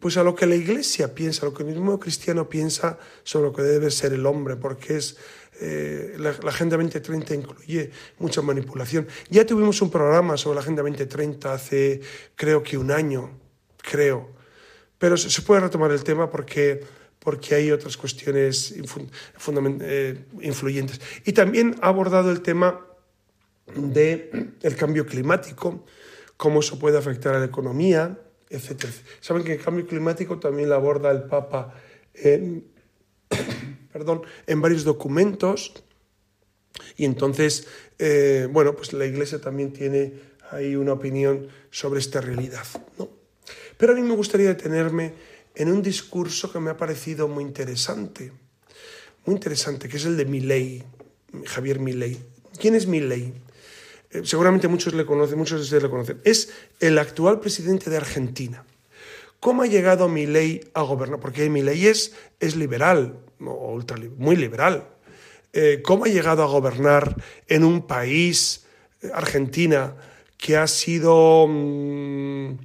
pues 0.00 0.16
a 0.16 0.22
lo 0.22 0.34
que 0.34 0.46
la 0.46 0.54
Iglesia 0.54 1.14
piensa, 1.14 1.42
a 1.42 1.48
lo 1.48 1.54
que 1.54 1.62
el 1.62 1.70
mismo 1.70 1.98
cristiano 1.98 2.48
piensa 2.48 2.98
sobre 3.22 3.48
lo 3.48 3.52
que 3.54 3.62
debe 3.62 3.90
ser 3.90 4.12
el 4.12 4.26
hombre, 4.26 4.56
porque 4.56 4.96
es 4.98 5.16
eh, 5.60 6.16
la, 6.18 6.30
Agenda 6.30 6.76
2030 6.76 7.34
incluye 7.34 7.90
mucha 8.18 8.42
manipulación. 8.42 9.06
Ya 9.30 9.46
tuvimos 9.46 9.80
un 9.82 9.90
programa 9.90 10.36
sobre 10.36 10.56
la 10.56 10.60
Agenda 10.60 10.82
2030 10.82 11.52
hace 11.52 12.00
creo 12.34 12.62
que 12.62 12.76
un 12.76 12.90
año, 12.90 13.30
creo, 13.78 14.41
pero 15.02 15.16
se, 15.16 15.42
puede 15.42 15.62
retomar 15.62 15.90
el 15.90 16.04
tema 16.04 16.30
porque 16.30 16.80
porque 17.18 17.56
hay 17.56 17.72
otras 17.72 17.96
cuestiones 17.96 18.72
eh, 18.72 20.24
influyentes. 20.42 21.00
Y 21.24 21.32
también 21.32 21.74
ha 21.80 21.88
abordado 21.88 22.30
el 22.30 22.40
tema 22.40 22.86
del 23.74 24.54
el 24.62 24.76
cambio 24.76 25.04
climático, 25.04 25.84
cómo 26.36 26.60
eso 26.60 26.78
puede 26.78 26.98
afectar 26.98 27.34
a 27.34 27.40
la 27.40 27.46
economía, 27.46 28.16
etc. 28.48 28.86
Saben 29.18 29.42
que 29.42 29.54
el 29.54 29.60
cambio 29.60 29.88
climático 29.88 30.38
también 30.38 30.68
lo 30.68 30.76
aborda 30.76 31.10
el 31.10 31.24
Papa 31.24 31.74
en, 32.14 32.64
perdón, 33.92 34.22
en 34.46 34.60
varios 34.60 34.84
documentos 34.84 35.82
y 36.96 37.06
entonces, 37.06 37.66
eh, 37.98 38.46
bueno, 38.52 38.76
pues 38.76 38.92
la 38.92 39.04
Iglesia 39.04 39.40
también 39.40 39.72
tiene 39.72 40.12
ahí 40.52 40.76
una 40.76 40.92
opinión 40.92 41.48
sobre 41.72 41.98
esta 41.98 42.20
realidad. 42.20 42.66
¿no? 43.00 43.21
Pero 43.82 43.94
a 43.94 43.96
mí 43.96 44.02
me 44.02 44.14
gustaría 44.14 44.46
detenerme 44.46 45.12
en 45.56 45.68
un 45.68 45.82
discurso 45.82 46.52
que 46.52 46.60
me 46.60 46.70
ha 46.70 46.76
parecido 46.76 47.26
muy 47.26 47.42
interesante, 47.42 48.30
muy 49.26 49.34
interesante, 49.34 49.88
que 49.88 49.96
es 49.96 50.04
el 50.04 50.16
de 50.16 50.24
Milley, 50.24 50.84
Javier 51.46 51.80
Milley. 51.80 52.16
¿Quién 52.60 52.76
es 52.76 52.86
Milley? 52.86 53.34
Eh, 54.12 54.22
seguramente 54.22 54.68
muchos 54.68 54.94
le 54.94 55.04
conocen, 55.04 55.36
muchos 55.36 55.58
de 55.58 55.64
ustedes 55.64 55.82
le 55.82 55.90
conocen, 55.90 56.20
es 56.22 56.52
el 56.78 56.96
actual 56.96 57.40
presidente 57.40 57.90
de 57.90 57.96
Argentina. 57.96 58.64
¿Cómo 59.40 59.62
ha 59.62 59.66
llegado 59.66 60.08
Milei 60.08 60.60
a 60.74 60.82
gobernar? 60.82 61.18
Porque 61.18 61.50
Milei 61.50 61.88
es, 61.88 62.14
es 62.38 62.54
liberal, 62.54 63.18
muy 63.40 64.36
liberal. 64.36 64.90
Eh, 65.52 65.82
¿Cómo 65.84 66.04
ha 66.04 66.08
llegado 66.08 66.44
a 66.44 66.46
gobernar 66.46 67.16
en 67.48 67.64
un 67.64 67.84
país, 67.88 68.64
eh, 69.02 69.10
Argentina, 69.12 69.96
que 70.38 70.56
ha 70.56 70.68
sido... 70.68 71.48
Mm, 71.48 72.58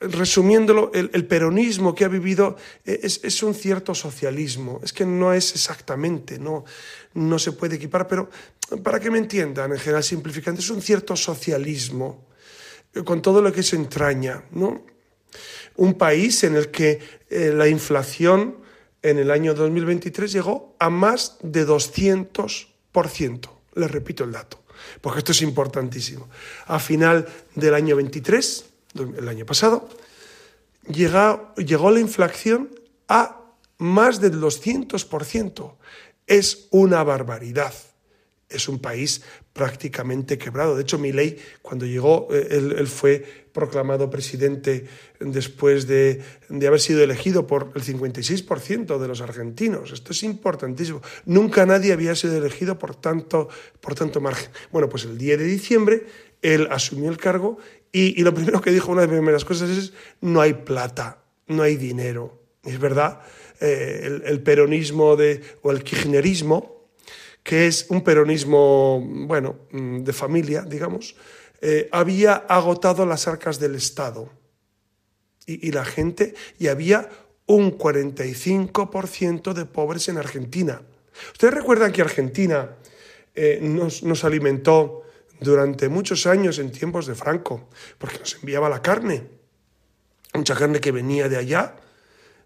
resumiéndolo, 0.00 0.90
el, 0.92 1.26
peronismo 1.26 1.94
que 1.94 2.04
ha 2.04 2.08
vivido 2.08 2.56
eh, 2.84 3.00
es, 3.02 3.42
un 3.42 3.54
cierto 3.54 3.94
socialismo. 3.94 4.80
Es 4.82 4.92
que 4.92 5.06
no 5.06 5.32
es 5.32 5.52
exactamente, 5.52 6.38
no, 6.38 6.64
no 7.14 7.38
se 7.38 7.52
puede 7.52 7.76
equipar, 7.76 8.06
pero 8.06 8.28
para 8.82 9.00
que 9.00 9.10
me 9.10 9.18
entiendan, 9.18 9.72
en 9.72 9.78
general 9.78 10.04
simplificando, 10.04 10.60
es 10.60 10.70
un 10.70 10.82
cierto 10.82 11.16
socialismo 11.16 12.26
eh, 12.94 13.02
con 13.04 13.22
todo 13.22 13.40
lo 13.40 13.52
que 13.52 13.62
se 13.62 13.76
entraña, 13.76 14.44
¿no? 14.50 14.84
Un 15.76 15.94
país 15.94 16.44
en 16.44 16.56
el 16.56 16.70
que 16.70 17.00
eh, 17.28 17.52
la 17.54 17.68
inflación 17.68 18.58
en 19.02 19.18
el 19.18 19.30
año 19.30 19.54
2023 19.54 20.32
llegó 20.32 20.74
a 20.78 20.90
más 20.90 21.36
de 21.42 21.66
200%. 21.66 23.50
Les 23.74 23.90
repito 23.90 24.24
el 24.24 24.32
dato, 24.32 24.64
porque 25.00 25.18
esto 25.18 25.32
es 25.32 25.42
importantísimo. 25.42 26.28
A 26.66 26.78
final 26.78 27.26
del 27.54 27.74
año 27.74 27.96
23, 27.96 28.75
el 29.02 29.28
año 29.28 29.46
pasado, 29.46 29.88
llegó, 30.88 31.54
llegó 31.56 31.90
la 31.90 32.00
inflación 32.00 32.70
a 33.08 33.40
más 33.78 34.20
del 34.20 34.40
200%. 34.40 35.74
Es 36.26 36.68
una 36.70 37.04
barbaridad. 37.04 37.74
Es 38.48 38.68
un 38.68 38.78
país 38.78 39.22
prácticamente 39.52 40.38
quebrado. 40.38 40.76
De 40.76 40.82
hecho, 40.82 40.98
Milei, 40.98 41.36
cuando 41.62 41.84
llegó, 41.84 42.28
eh, 42.30 42.46
él, 42.50 42.86
fue 42.86 43.46
proclamado 43.52 44.08
presidente 44.08 44.86
después 45.18 45.88
de, 45.88 46.22
de, 46.48 46.66
haber 46.66 46.78
sido 46.80 47.02
elegido 47.02 47.46
por 47.46 47.72
el 47.74 47.82
56% 47.82 48.98
de 48.98 49.08
los 49.08 49.20
argentinos. 49.20 49.90
Esto 49.90 50.12
es 50.12 50.22
importantísimo. 50.22 51.02
Nunca 51.24 51.66
nadie 51.66 51.92
había 51.92 52.14
sido 52.14 52.36
elegido 52.36 52.78
por 52.78 52.94
tanto, 52.94 53.48
por 53.80 53.96
tanto 53.96 54.20
margen. 54.20 54.50
Bueno, 54.70 54.88
pues 54.88 55.04
el 55.04 55.18
10 55.18 55.38
de 55.38 55.44
diciembre 55.44 56.06
él 56.42 56.68
asumió 56.70 57.10
el 57.10 57.16
cargo 57.16 57.58
y, 57.92 58.22
lo 58.22 58.34
primero 58.34 58.60
que 58.60 58.70
dijo, 58.70 58.92
una 58.92 59.02
de 59.02 59.06
las 59.06 59.16
primeras 59.16 59.44
cosas 59.44 59.70
es, 59.70 59.92
no 60.20 60.40
hay 60.40 60.52
plata, 60.52 61.22
no 61.46 61.62
hay 61.62 61.76
dinero. 61.76 62.42
Es 62.62 62.78
verdad, 62.78 63.20
eh, 63.60 64.20
el, 64.24 64.42
peronismo 64.42 65.16
de, 65.16 65.40
o 65.62 65.70
el 65.70 65.82
kirchnerismo, 65.82 66.90
que 67.42 67.66
es 67.66 67.86
un 67.88 68.02
peronismo, 68.02 69.00
bueno, 69.00 69.60
mm, 69.70 70.02
de 70.02 70.12
familia, 70.12 70.62
digamos, 70.62 71.16
eh, 71.62 71.88
había 71.92 72.34
agotado 72.34 73.06
las 73.06 73.28
arcas 73.28 73.58
del 73.58 73.76
Estado. 73.76 74.30
Y, 75.48 75.70
la 75.70 75.84
gente, 75.84 76.34
y 76.58 76.66
había 76.66 77.08
un 77.46 77.78
45% 77.78 79.54
de 79.54 79.64
pobres 79.64 80.08
en 80.08 80.18
Argentina. 80.18 80.82
Ustedes 81.30 81.54
recuerdan 81.54 81.92
que 81.92 82.02
Argentina 82.02 82.76
eh, 83.32 83.60
nos 83.62 84.24
alimentó 84.24 85.05
durante 85.40 85.88
muchos 85.88 86.26
años 86.26 86.58
en 86.58 86.70
tiempos 86.70 87.06
de 87.06 87.14
Franco, 87.14 87.68
porque 87.98 88.18
nos 88.18 88.34
enviaba 88.36 88.68
la 88.68 88.82
carne, 88.82 89.28
mucha 90.34 90.54
carne 90.54 90.80
que 90.80 90.92
venía 90.92 91.28
de 91.28 91.36
allá, 91.36 91.76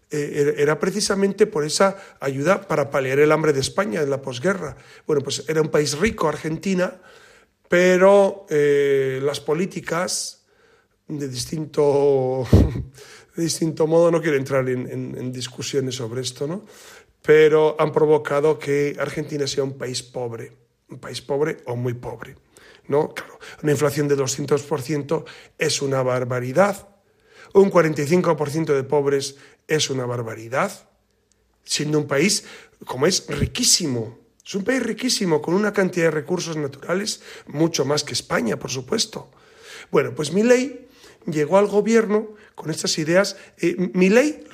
eh, 0.09 0.55
era 0.57 0.77
precisamente 0.77 1.47
por 1.47 1.63
esa 1.63 1.97
ayuda 2.19 2.67
para 2.67 2.89
paliar 2.89 3.19
el 3.19 3.31
hambre 3.31 3.53
de 3.53 3.61
España 3.61 4.01
en 4.01 4.09
la 4.09 4.21
posguerra. 4.21 4.75
Bueno, 5.07 5.21
pues 5.21 5.45
era 5.47 5.61
un 5.61 5.69
país 5.69 5.97
rico, 5.97 6.27
Argentina, 6.27 6.99
pero 7.69 8.45
eh, 8.49 9.21
las 9.23 9.39
políticas 9.39 10.43
de 11.07 11.29
distinto, 11.29 12.45
de 13.35 13.43
distinto 13.43 13.87
modo, 13.87 14.11
no 14.11 14.21
quiero 14.21 14.35
entrar 14.35 14.67
en, 14.67 15.31
discusiones 15.31 15.95
sobre 15.95 16.21
esto, 16.21 16.45
¿no? 16.45 16.65
pero 17.21 17.75
han 17.79 17.91
provocado 17.91 18.57
que 18.57 18.97
Argentina 18.99 19.45
sea 19.47 19.63
un 19.63 19.77
país 19.77 20.01
pobre, 20.01 20.51
un 20.89 20.99
país 20.99 21.21
pobre 21.21 21.57
o 21.65 21.75
muy 21.75 21.93
pobre. 21.93 22.35
¿No? 22.91 23.13
Claro, 23.15 23.39
una 23.63 23.71
inflación 23.71 24.07
de 24.07 24.17
200% 24.17 25.25
es 25.57 25.81
una 25.81 26.03
barbaridad. 26.03 26.87
Un 27.53 27.71
45% 27.71 28.75
de 28.75 28.83
pobres 28.83 29.37
es 29.67 29.89
una 29.89 30.05
barbaridad, 30.05 30.71
siendo 31.63 31.97
un 31.97 32.07
país 32.07 32.45
como 32.85 33.07
es 33.07 33.25
riquísimo. 33.27 34.19
Es 34.45 34.55
un 34.55 34.63
país 34.63 34.83
riquísimo, 34.83 35.41
con 35.41 35.53
una 35.53 35.71
cantidad 35.71 36.05
de 36.05 36.11
recursos 36.11 36.57
naturales 36.57 37.21
mucho 37.47 37.85
más 37.85 38.03
que 38.03 38.13
España, 38.13 38.57
por 38.57 38.71
supuesto. 38.71 39.31
Bueno, 39.91 40.13
pues 40.15 40.31
mi 40.31 40.43
ley 40.43 40.87
llegó 41.25 41.57
al 41.57 41.67
gobierno 41.67 42.35
con 42.55 42.71
estas 42.71 42.97
ideas. 42.97 43.37
Eh, 43.57 43.91
mi 43.93 44.09
ley, 44.09 44.45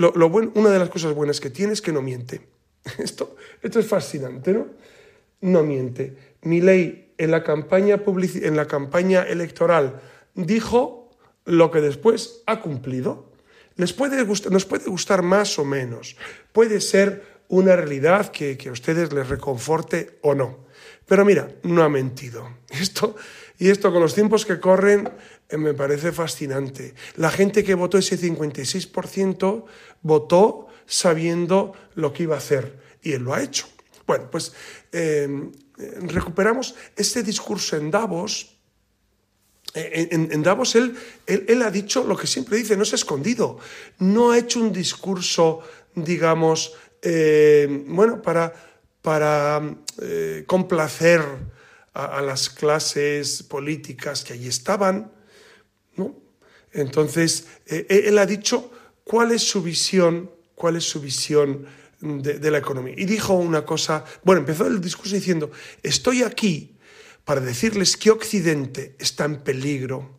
una 0.55 0.69
de 0.69 0.79
las 0.79 0.89
cosas 0.89 1.13
buenas 1.13 1.39
que 1.39 1.49
tiene 1.49 1.73
es 1.73 1.81
que 1.81 1.91
no 1.91 2.01
miente. 2.01 2.41
Esto, 2.99 3.35
esto 3.61 3.81
es 3.81 3.85
fascinante, 3.85 4.53
¿no? 4.53 4.67
No 5.41 5.61
miente. 5.63 6.15
Mi 6.43 6.61
ley 6.61 7.06
en 7.17 7.31
la 7.31 7.43
campaña, 7.43 8.01
en 8.05 8.55
la 8.55 8.67
campaña 8.67 9.23
electoral 9.23 10.01
dijo 10.35 11.09
lo 11.45 11.71
que 11.71 11.81
después 11.81 12.43
ha 12.45 12.61
cumplido 12.61 13.27
puede 13.95 14.25
nos 14.49 14.65
puede 14.65 14.89
gustar 14.89 15.21
más 15.21 15.59
o 15.59 15.65
menos, 15.65 16.17
puede 16.51 16.81
ser 16.81 17.37
una 17.47 17.75
realidad 17.75 18.31
que, 18.31 18.57
a 18.67 18.71
ustedes 18.71 19.13
les 19.13 19.29
reconforte 19.29 20.17
o 20.21 20.33
no. 20.33 20.65
Pero 21.05 21.23
mira, 21.23 21.47
no 21.63 21.83
ha 21.83 21.89
mentido. 21.89 22.57
Esto, 22.69 23.15
y 23.59 23.69
esto 23.69 23.91
con 23.91 24.01
los 24.01 24.13
tiempos 24.13 24.45
que 24.45 24.59
corren 24.59 25.09
eh, 25.49 25.57
me 25.57 25.73
parece 25.73 26.11
fascinante. 26.11 26.93
La 27.15 27.31
gente 27.31 27.63
que 27.63 27.73
votó 27.73 27.97
ese 27.97 28.19
56% 28.19 29.65
votó 30.01 30.67
sabiendo 30.85 31.73
lo 31.95 32.13
que 32.13 32.23
iba 32.23 32.35
a 32.35 32.39
hacer 32.39 32.77
y 33.01 33.13
él 33.13 33.23
lo 33.23 33.33
ha 33.33 33.41
hecho. 33.41 33.67
Bueno, 34.05 34.29
pues 34.29 34.53
eh, 34.91 35.49
recuperamos 35.77 36.75
este 36.95 37.23
discurso 37.23 37.77
en 37.77 37.91
Davos 37.91 38.57
en, 39.73 40.43
Davos 40.43 40.75
él, 40.75 40.95
él, 41.27 41.61
ha 41.61 41.69
dicho 41.69 42.03
lo 42.03 42.17
que 42.17 42.27
siempre 42.27 42.57
dice, 42.57 42.77
no 42.77 42.85
se 42.85 42.95
ha 42.95 42.97
escondido, 42.97 43.59
no 43.99 44.31
ha 44.31 44.37
hecho 44.37 44.59
un 44.59 44.71
discurso, 44.71 45.61
digamos, 45.93 46.73
eh, 47.01 47.83
bueno, 47.87 48.21
para, 48.21 48.53
para 49.01 49.61
eh, 50.01 50.43
complacer 50.47 51.21
a, 51.93 52.21
las 52.21 52.49
clases 52.49 53.43
políticas 53.43 54.23
que 54.23 54.33
allí 54.33 54.47
estaban, 54.47 55.11
¿no? 55.95 56.15
Entonces, 56.71 57.47
eh, 57.65 57.85
él 57.89 58.17
ha 58.19 58.25
dicho 58.25 58.71
cuál 59.03 59.31
es 59.31 59.41
su 59.41 59.63
visión, 59.63 60.29
cuál 60.55 60.75
es 60.75 60.83
su 60.83 61.01
visión 61.01 61.65
de, 61.99 62.51
la 62.51 62.57
economía. 62.59 62.93
Y 62.97 63.05
dijo 63.05 63.33
una 63.33 63.65
cosa, 63.65 64.03
bueno, 64.23 64.41
empezó 64.41 64.67
el 64.67 64.79
discurso 64.81 65.15
diciendo, 65.15 65.51
estoy 65.81 66.23
aquí 66.23 66.77
para 67.23 67.41
decirles 67.41 67.97
que 67.97 68.11
Occidente 68.11 68.95
está 68.99 69.25
en 69.25 69.37
peligro. 69.41 70.17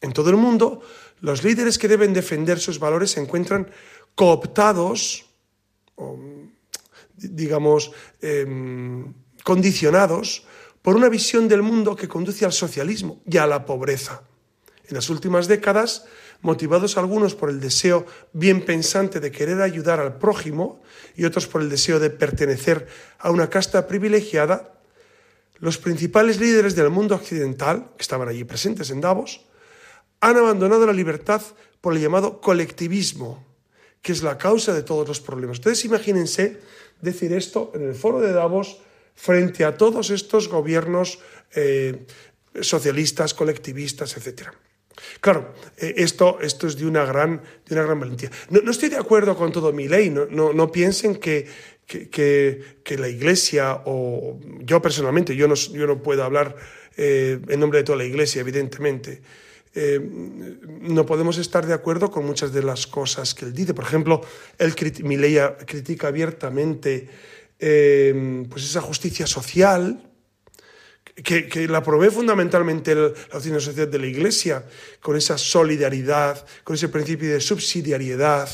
En 0.00 0.12
todo 0.12 0.30
el 0.30 0.36
mundo, 0.36 0.82
los 1.20 1.42
líderes 1.42 1.78
que 1.78 1.88
deben 1.88 2.12
defender 2.12 2.58
sus 2.60 2.78
valores 2.78 3.12
se 3.12 3.20
encuentran 3.20 3.70
cooptados, 4.14 5.26
o, 5.96 6.18
digamos, 7.16 7.92
em, 8.20 9.14
condicionados 9.42 10.46
por 10.82 10.96
una 10.96 11.08
visión 11.08 11.48
del 11.48 11.62
mundo 11.62 11.96
que 11.96 12.08
conduce 12.08 12.44
al 12.44 12.52
socialismo 12.52 13.22
y 13.26 13.38
a 13.38 13.46
la 13.46 13.64
pobreza. 13.64 14.22
En 14.88 14.94
las 14.94 15.10
últimas 15.10 15.48
décadas, 15.48 16.04
motivados 16.42 16.96
algunos 16.96 17.34
por 17.34 17.50
el 17.50 17.60
deseo 17.60 18.06
bien 18.32 18.64
pensante 18.64 19.20
de 19.20 19.30
querer 19.30 19.62
ayudar 19.62 20.00
al 20.00 20.18
prójimo 20.18 20.82
y 21.16 21.24
otros 21.24 21.46
por 21.46 21.62
el 21.62 21.68
deseo 21.68 21.98
de 21.98 22.10
pertenecer 22.10 22.86
a 23.18 23.30
una 23.30 23.48
casta 23.50 23.86
privilegiada, 23.86 24.72
los 25.58 25.78
principales 25.78 26.38
líderes 26.38 26.76
del 26.76 26.90
mundo 26.90 27.14
occidental, 27.14 27.90
que 27.96 28.02
estaban 28.02 28.28
allí 28.28 28.44
presentes 28.44 28.90
en 28.90 29.00
Davos, 29.00 29.46
han 30.20 30.36
abandonado 30.36 30.86
la 30.86 30.92
libertad 30.92 31.42
por 31.80 31.94
el 31.94 32.02
llamado 32.02 32.40
colectivismo, 32.40 33.44
que 34.02 34.12
es 34.12 34.22
la 34.22 34.38
causa 34.38 34.72
de 34.74 34.82
todos 34.82 35.08
los 35.08 35.20
problemas. 35.20 35.58
Ustedes 35.58 35.84
imagínense 35.84 36.60
decir 37.00 37.32
esto 37.32 37.72
en 37.74 37.82
el 37.82 37.94
foro 37.94 38.20
de 38.20 38.32
Davos 38.32 38.78
frente 39.14 39.64
a 39.64 39.76
todos 39.76 40.10
estos 40.10 40.48
gobiernos 40.48 41.18
eh, 41.54 42.06
socialistas, 42.60 43.34
colectivistas, 43.34 44.16
etc. 44.16 44.50
Claro, 45.20 45.54
eh, 45.76 45.94
esto, 45.98 46.38
esto 46.40 46.66
es 46.66 46.76
de 46.76 46.86
una 46.86 47.04
gran, 47.04 47.42
de 47.66 47.74
una 47.74 47.84
gran 47.84 48.00
valentía. 48.00 48.30
No, 48.50 48.70
estoy 48.70 48.88
de 48.88 48.96
acuerdo 48.96 49.36
con 49.36 49.52
todo 49.52 49.72
mi 49.72 49.88
ley, 49.88 50.10
no, 50.10 50.26
no 50.26 50.72
piensen 50.72 51.16
que, 51.16 51.46
que, 51.86 52.96
la 52.98 53.08
Iglesia, 53.08 53.82
o 53.86 54.38
yo 54.60 54.80
personalmente, 54.82 55.36
yo 55.36 55.48
no, 55.48 55.54
yo 55.54 55.86
no 55.86 56.02
puedo 56.02 56.24
hablar 56.24 56.56
eh, 56.96 57.38
en 57.48 57.60
nombre 57.60 57.80
de 57.80 57.84
toda 57.84 57.98
la 57.98 58.04
Iglesia, 58.04 58.40
evidentemente, 58.40 59.20
eh, 59.74 60.00
no 60.00 61.04
podemos 61.04 61.36
estar 61.36 61.66
de 61.66 61.74
acuerdo 61.74 62.10
con 62.10 62.24
muchas 62.24 62.52
de 62.52 62.62
las 62.62 62.86
cosas 62.86 63.34
que 63.34 63.44
él 63.44 63.52
dice. 63.52 63.74
Por 63.74 63.84
ejemplo, 63.84 64.22
él, 64.58 64.74
ley 65.18 65.38
critica 65.66 66.08
abiertamente 66.08 67.08
pues 67.58 68.64
esa 68.64 68.80
justicia 68.80 69.26
social, 69.26 70.05
que, 71.22 71.66
la 71.68 71.82
provee 71.82 72.10
fundamentalmente 72.10 72.94
la 72.94 73.08
doctrina 73.32 73.60
social 73.60 73.90
de 73.90 73.98
la 73.98 74.06
Iglesia, 74.06 74.64
con 75.00 75.16
esa 75.16 75.38
solidaridad, 75.38 76.44
con 76.62 76.74
ese 76.74 76.88
principio 76.88 77.32
de 77.32 77.40
subsidiariedad. 77.40 78.48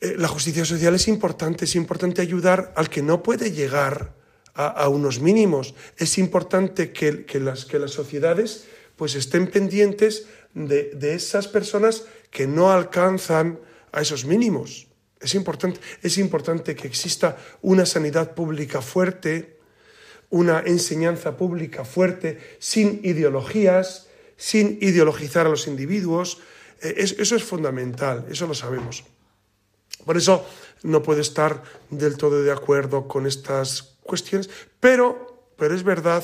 Eh, 0.00 0.14
la 0.18 0.28
justicia 0.28 0.64
social 0.64 0.94
es 0.94 1.08
importante, 1.08 1.64
es 1.64 1.74
importante 1.74 2.20
ayudar 2.20 2.72
al 2.76 2.88
que 2.88 3.02
no 3.02 3.22
puede 3.22 3.50
llegar 3.50 4.14
a, 4.54 4.88
unos 4.88 5.20
mínimos. 5.20 5.74
Es 5.96 6.18
importante 6.18 6.90
que, 6.92 7.24
las, 7.38 7.64
que 7.64 7.78
las 7.78 7.92
sociedades 7.92 8.64
pues 8.96 9.14
estén 9.14 9.46
pendientes 9.46 10.26
de, 10.52 11.14
esas 11.14 11.46
personas 11.46 12.04
que 12.32 12.48
no 12.48 12.72
alcanzan 12.72 13.60
a 13.92 14.00
esos 14.00 14.24
mínimos. 14.24 14.88
Es 15.20 15.36
importante, 15.36 15.80
es 16.02 16.18
importante 16.18 16.74
que 16.74 16.88
exista 16.88 17.38
una 17.62 17.86
sanidad 17.86 18.34
pública 18.34 18.82
fuerte, 18.82 19.57
una 20.30 20.60
enseñanza 20.60 21.36
pública 21.36 21.84
fuerte, 21.84 22.38
sin 22.58 23.00
ideologías, 23.02 24.08
sin 24.36 24.78
ideologizar 24.80 25.46
a 25.46 25.50
los 25.50 25.66
individuos, 25.66 26.38
Eh, 26.80 26.94
eso 26.96 27.34
es 27.34 27.42
fundamental, 27.42 28.26
eso 28.30 28.46
lo 28.46 28.54
sabemos. 28.54 29.04
Por 30.04 30.16
eso 30.16 30.46
no 30.84 31.02
puedo 31.02 31.20
estar 31.20 31.62
del 31.90 32.16
todo 32.16 32.42
de 32.42 32.52
acuerdo 32.52 33.08
con 33.08 33.26
estas 33.26 33.98
cuestiones, 34.02 34.48
pero, 34.78 35.50
pero 35.56 35.74
es 35.74 35.82
verdad 35.82 36.22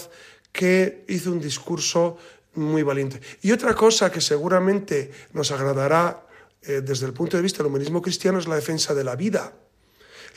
que 0.53 1.05
hizo 1.09 1.33
un 1.33 1.41
discurso 1.41 2.17
muy 2.55 2.83
valiente. 2.85 3.21
Y 3.43 3.51
otra 3.51 3.75
cosa 3.75 4.11
que 4.11 4.21
seguramente 4.21 5.11
nos 5.33 5.51
agradará 5.51 6.23
eh, 6.63 6.83
desde 6.83 7.07
el 7.07 7.13
punto 7.13 7.37
de 7.37 7.43
vista 7.43 7.59
del 7.59 7.67
humanismo 7.67 8.01
cristiano 8.01 8.39
es 8.39 8.47
la 8.47 8.55
defensa 8.55 8.95
de 8.95 9.03
la 9.03 9.17
vida. 9.17 9.53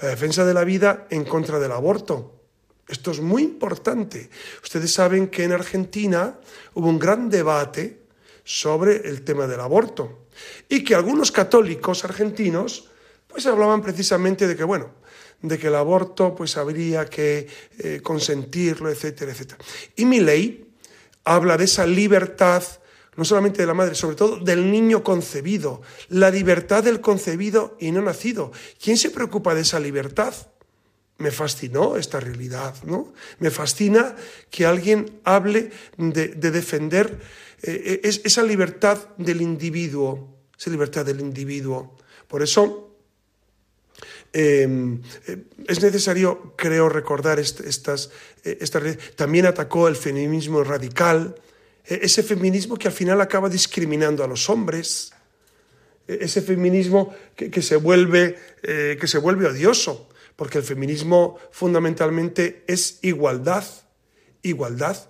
La 0.01 0.09
defensa 0.09 0.45
de 0.45 0.53
la 0.53 0.63
vida 0.63 1.05
en 1.09 1.25
contra 1.25 1.59
del 1.59 1.71
aborto. 1.71 2.36
Esto 2.87 3.11
es 3.11 3.19
muy 3.19 3.43
importante. 3.43 4.29
Ustedes 4.63 4.93
saben 4.93 5.27
que 5.27 5.43
en 5.43 5.51
Argentina 5.51 6.39
hubo 6.73 6.87
un 6.87 6.99
gran 6.99 7.29
debate 7.29 7.99
sobre 8.43 9.07
el 9.07 9.23
tema 9.23 9.45
del 9.45 9.59
aborto 9.59 10.27
y 10.69 10.83
que 10.83 10.95
algunos 10.95 11.31
católicos 11.31 12.05
argentinos 12.05 12.89
pues 13.27 13.45
hablaban 13.45 13.81
precisamente 13.81 14.47
de 14.47 14.55
que, 14.55 14.63
bueno, 14.63 14.91
de 15.41 15.59
que 15.59 15.67
el 15.67 15.75
aborto 15.75 16.33
pues 16.33 16.55
habría 16.55 17.05
que 17.05 17.47
eh, 17.77 17.99
consentirlo, 18.01 18.89
etcétera, 18.89 19.33
etcétera. 19.33 19.59
Y 19.97 20.05
mi 20.05 20.21
ley 20.21 20.71
habla 21.25 21.57
de 21.57 21.65
esa 21.65 21.85
libertad, 21.85 22.63
no 23.17 23.25
solamente 23.25 23.61
de 23.61 23.67
la 23.67 23.73
madre, 23.73 23.95
sobre 23.95 24.15
todo 24.15 24.37
del 24.37 24.71
niño 24.71 25.03
concebido, 25.03 25.81
la 26.07 26.31
libertad 26.31 26.83
del 26.83 27.01
concebido 27.01 27.75
y 27.79 27.91
no 27.91 28.01
nacido. 28.01 28.51
¿Quién 28.81 28.97
se 28.97 29.11
preocupa 29.11 29.53
de 29.53 29.61
esa 29.61 29.79
libertad? 29.79 30.33
Me 31.19 31.31
fascinó 31.31 31.97
esta 31.97 32.19
realidad, 32.19 32.75
¿no? 32.83 33.13
Me 33.39 33.49
fascina 33.49 34.15
que 34.51 34.67
alguien 34.67 35.19
hable 35.23 35.71
de, 35.97 36.27
defender 36.27 37.19
eh, 37.63 38.01
eh, 38.03 38.21
esa 38.23 38.43
libertad 38.43 38.99
del 39.17 39.41
individuo, 39.41 40.37
esa 40.57 40.69
libertad 40.69 41.05
del 41.05 41.19
individuo. 41.19 41.97
Por 42.27 42.43
eso 42.43 42.95
em, 44.31 45.01
eh, 45.25 45.43
es 45.67 45.81
necesario, 45.81 46.53
creo, 46.55 46.87
recordar 46.87 47.39
estas. 47.39 48.11
También 49.15 49.47
atacó 49.47 49.87
el 49.87 49.95
feminismo 49.95 50.63
radical, 50.63 51.33
ese 51.83 52.21
feminismo 52.21 52.77
que 52.77 52.89
al 52.89 52.93
final 52.93 53.21
acaba 53.21 53.49
discriminando 53.49 54.23
a 54.23 54.27
los 54.27 54.51
hombres, 54.51 55.13
ese 56.05 56.41
feminismo 56.41 57.13
que, 57.35 57.61
se, 57.61 57.75
vuelve, 57.75 58.37
que 58.61 59.07
se 59.07 59.17
vuelve 59.17 59.47
odioso 59.47 60.07
porque 60.37 60.59
el 60.59 60.63
feminismo 60.63 61.37
fundamentalmente 61.51 62.63
es 62.67 62.99
igualdad, 63.01 63.65
igualdad. 64.43 65.09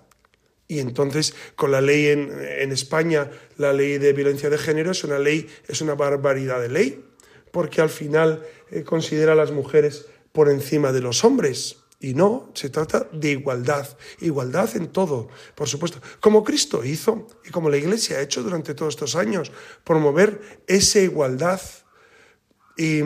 Y 0.66 0.80
entonces, 0.80 1.34
con 1.54 1.70
la 1.70 1.80
ley 1.80 2.06
en, 2.08 2.72
España, 2.72 3.30
la 3.56 3.72
ley 3.72 3.98
de 3.98 4.12
violencia 4.12 4.50
de 4.50 4.58
género 4.58 4.90
es 4.90 5.04
una 5.04 5.18
ley, 5.18 5.46
es 5.68 5.80
una 5.80 5.94
barbaridad 5.94 6.60
de 6.60 6.68
ley, 6.68 7.04
porque 7.52 7.80
al 7.80 7.88
final 7.90 8.42
eh, 8.70 8.82
considera 8.82 9.32
a 9.32 9.36
las 9.36 9.52
mujeres 9.52 10.06
por 10.32 10.50
encima 10.50 10.92
de 10.92 11.00
los 11.00 11.24
hombres. 11.24 11.76
Y 12.00 12.14
no, 12.14 12.50
se 12.54 12.70
trata 12.70 13.08
de 13.12 13.30
igualdad, 13.32 13.98
igualdad 14.20 14.76
en 14.76 14.88
todo, 14.88 15.28
por 15.56 15.68
supuesto, 15.68 16.00
como 16.20 16.44
Cristo 16.44 16.84
hizo 16.84 17.26
y 17.44 17.50
como 17.50 17.70
la 17.70 17.76
Iglesia 17.76 18.18
ha 18.18 18.22
hecho 18.22 18.42
durante 18.42 18.74
todos 18.74 18.94
estos 18.94 19.16
años, 19.16 19.50
promover 19.84 20.62
esa 20.68 21.00
igualdad. 21.00 21.60
Y 22.76 23.00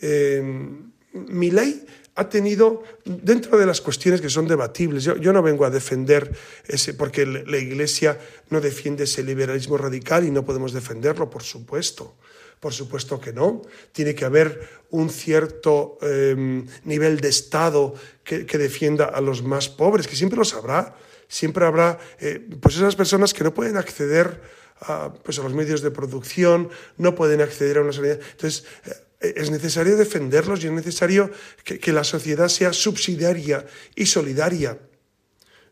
em, 0.00 0.91
mi 1.12 1.50
ley 1.50 1.84
ha 2.14 2.28
tenido, 2.28 2.82
dentro 3.04 3.58
de 3.58 3.66
las 3.66 3.80
cuestiones 3.80 4.20
que 4.20 4.28
son 4.28 4.46
debatibles, 4.46 5.04
yo, 5.04 5.32
no 5.32 5.42
vengo 5.42 5.64
a 5.64 5.70
defender 5.70 6.32
ese, 6.66 6.94
porque 6.94 7.24
la 7.24 7.56
Iglesia 7.56 8.18
no 8.50 8.60
defiende 8.60 9.04
ese 9.04 9.22
liberalismo 9.22 9.78
radical 9.78 10.26
y 10.26 10.30
no 10.30 10.44
podemos 10.44 10.72
defenderlo, 10.72 11.30
por 11.30 11.42
supuesto. 11.42 12.16
Por 12.60 12.72
supuesto 12.72 13.20
que 13.20 13.32
no. 13.32 13.62
Tiene 13.90 14.14
que 14.14 14.24
haber 14.24 14.68
un 14.90 15.10
cierto 15.10 15.98
em, 16.00 16.64
nivel 16.84 17.18
de 17.18 17.28
Estado 17.28 17.92
que, 18.22 18.44
defienda 18.44 19.06
a 19.06 19.20
los 19.20 19.42
más 19.42 19.68
pobres, 19.68 20.06
que 20.06 20.14
siempre 20.14 20.38
los 20.38 20.54
habrá. 20.54 20.94
Siempre 21.26 21.66
habrá 21.66 21.98
eh, 22.20 22.38
pues 22.60 22.76
esas 22.76 22.94
personas 22.94 23.34
que 23.34 23.42
no 23.42 23.52
pueden 23.52 23.76
acceder 23.76 24.40
a, 24.78 25.12
pues 25.12 25.40
a 25.40 25.42
los 25.42 25.54
medios 25.54 25.82
de 25.82 25.90
producción, 25.90 26.68
no 26.98 27.16
pueden 27.16 27.40
acceder 27.40 27.78
a 27.78 27.80
una 27.80 27.92
sanidad. 27.92 28.20
Entonces, 28.30 28.64
eh, 28.84 28.92
es 29.22 29.50
necesario 29.50 29.96
defenderlos 29.96 30.62
y 30.62 30.66
es 30.66 30.72
necesario 30.72 31.30
que, 31.64 31.92
la 31.92 32.04
sociedad 32.04 32.48
sea 32.48 32.72
subsidiaria 32.72 33.64
y 33.94 34.06
solidaria. 34.06 34.78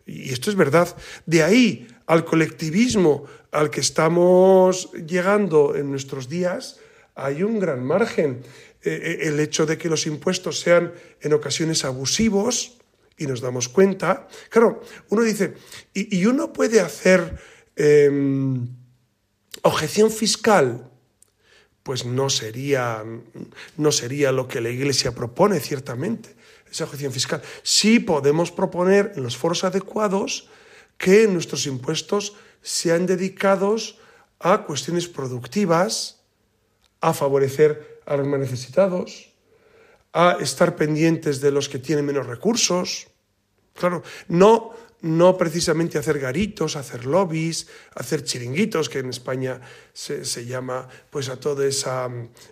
Y 0.07 0.33
esto 0.33 0.51
es 0.51 0.57
verdad. 0.57 0.95
De 1.27 1.43
ahí 1.43 1.89
al 2.07 2.25
colectivismo 2.25 3.25
al 3.51 3.71
que 3.71 3.81
estamos 3.81 4.91
llegando 4.93 5.77
en 5.77 5.91
nuestros 5.91 6.29
días, 6.29 6.79
hay 7.15 7.43
un 7.43 7.59
gran 7.59 7.85
margen. 7.85 8.43
Eh, 8.83 9.19
eh, 9.23 9.29
el 9.29 9.39
hecho 9.41 9.67
de 9.67 9.77
que 9.77 9.91
los 9.91 10.07
impuestos 10.07 10.61
sean 10.61 10.93
en 11.21 11.33
ocasiones 11.35 11.85
abusivos, 11.85 12.79
y 13.21 13.27
nos 13.27 13.43
damos 13.43 13.69
cuenta, 13.69 14.27
claro, 14.49 14.81
uno 15.11 15.23
dice, 15.23 15.53
y, 15.93 16.25
uno 16.25 16.55
puede 16.55 16.81
hacer 16.81 17.39
em, 17.77 18.67
objeción 19.61 20.11
fiscal 20.11 20.90
pues 21.83 22.05
no 22.05 22.31
sería, 22.31 23.05
no 23.77 23.93
sería 23.93 24.33
lo 24.33 24.49
que 24.49 24.61
la 24.61 24.69
Iglesia 24.69 25.15
propone, 25.15 25.61
ciertamente, 25.61 26.35
esa 26.71 26.85
objeción 26.85 27.13
fiscal. 27.13 27.43
Sí 27.63 27.99
podemos 27.99 28.51
proponer 28.51 29.13
en 29.17 29.23
los 29.23 29.37
foros 29.37 29.65
adecuados 29.65 30.49
que 30.99 31.27
nuestros 31.27 31.67
impuestos 31.67 32.35
sean 32.63 33.07
dedicados 33.07 33.99
a 34.39 34.65
cuestiones 34.65 35.09
productivas, 35.09 36.21
a 37.01 37.13
favorecer 37.15 38.01
a 38.07 38.17
los 38.17 38.27
más 38.27 38.41
necesitados, 38.41 39.31
a 40.13 40.37
estar 40.41 40.77
pendientes 40.77 41.41
de 41.41 41.51
los 41.51 41.69
que 41.69 41.79
tienen 41.79 42.05
menos 42.05 42.27
recursos. 42.27 43.09
Claro, 43.75 44.03
no 44.29 44.75
no 45.03 45.37
precisamente 45.37 45.99
hacer 45.99 46.19
garitos, 46.19 46.77
hacer 46.77 47.07
lobbies, 47.07 47.69
hacer 47.95 48.23
chiringuitos, 48.25 48.89
que 48.89 48.99
en 48.99 49.11
España 49.11 49.61
se, 49.93 50.45
llama 50.45 50.89
pues 51.11 51.29
a 51.29 51.39
toda 51.39 51.67
esa, 51.67 52.09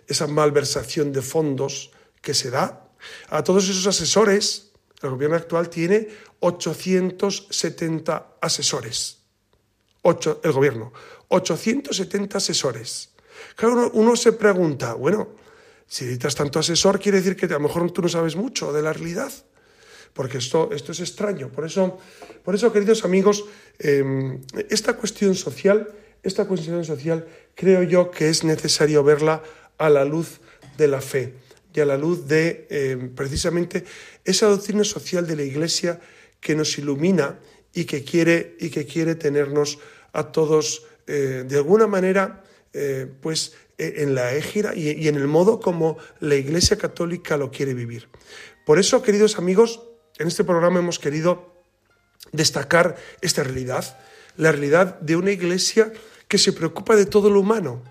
esa 0.07 0.27
malversación 0.27 1.11
de 1.11 1.21
fondos 1.21 1.91
que 2.21 2.33
se 2.33 2.49
da. 2.49 2.89
A 3.29 3.43
todos 3.43 3.69
esos 3.69 3.85
asesores, 3.87 4.71
el 5.01 5.11
gobierno 5.11 5.35
actual 5.37 5.69
tiene 5.69 6.07
870 6.39 8.37
asesores. 8.41 9.19
Ocho, 10.01 10.41
el 10.43 10.51
gobierno, 10.51 10.93
870 11.27 12.37
asesores. 12.37 13.09
Claro, 13.55 13.91
uno, 13.93 14.15
se 14.15 14.33
pregunta, 14.33 14.93
bueno, 14.93 15.29
si 15.87 16.05
necesitas 16.05 16.35
tanto 16.35 16.59
asesor, 16.59 16.99
quiere 16.99 17.19
decir 17.19 17.35
que 17.35 17.45
a 17.45 17.49
lo 17.49 17.61
mejor 17.61 17.89
tú 17.91 18.01
no 18.01 18.09
sabes 18.09 18.35
mucho 18.35 18.73
de 18.73 18.81
la 18.81 18.93
realidad 18.93 19.31
porque 20.13 20.37
esto, 20.37 20.69
esto 20.71 20.91
es 20.91 20.99
extraño. 20.99 21.49
Por 21.49 21.65
eso, 21.65 21.97
por 22.43 22.55
eso 22.55 22.71
queridos 22.73 23.05
amigos, 23.05 23.45
em, 23.79 24.41
esta 24.69 24.97
cuestión 24.97 25.35
social, 25.35 25.87
esta 26.23 26.45
cuestión 26.45 26.83
social, 26.83 27.27
creo 27.55 27.83
yo 27.83 28.11
que 28.11 28.29
es 28.29 28.43
necesario 28.43 29.03
verla 29.03 29.43
a 29.77 29.89
la 29.89 30.05
luz 30.05 30.41
de 30.77 30.87
la 30.87 31.01
fe 31.01 31.33
y 31.73 31.79
a 31.79 31.85
la 31.85 31.97
luz 31.97 32.27
de 32.27 32.67
em, 32.69 33.15
precisamente 33.15 33.85
esa 34.25 34.47
doctrina 34.47 34.83
social 34.83 35.27
de 35.27 35.35
la 35.35 35.43
Iglesia 35.43 35.99
que 36.39 36.55
nos 36.55 36.77
ilumina 36.77 37.39
y 37.73 37.85
que 37.85 38.03
quiere, 38.03 38.57
y 38.59 38.69
que 38.69 38.85
quiere 38.85 39.15
tenernos 39.15 39.79
a 40.13 40.31
todos 40.31 40.85
eh, 41.07 41.43
de 41.47 41.57
alguna 41.57 41.87
manera 41.87 42.43
eh, 42.73 43.07
pues 43.21 43.53
e, 43.77 44.03
en 44.03 44.15
la 44.15 44.33
égira 44.33 44.75
y, 44.75 44.91
y 44.91 45.07
en 45.07 45.15
el 45.15 45.27
modo 45.27 45.59
como 45.59 45.97
la 46.19 46.35
Iglesia 46.35 46.77
Católica 46.77 47.37
lo 47.37 47.51
quiere 47.51 47.73
vivir. 47.73 48.09
Por 48.65 48.79
eso, 48.79 49.01
queridos 49.01 49.37
amigos, 49.37 49.81
en 50.19 50.27
este 50.27 50.43
programa 50.43 50.79
hemos 50.79 50.99
querido 50.99 51.63
destacar 52.31 52.97
esta 53.21 53.43
realidad, 53.43 53.97
la 54.37 54.51
realidad 54.51 54.99
de 54.99 55.15
una 55.15 55.31
iglesia 55.31 55.91
que 56.27 56.37
se 56.37 56.53
preocupa 56.53 56.95
de 56.95 57.05
todo 57.05 57.29
lo 57.29 57.39
humano. 57.39 57.81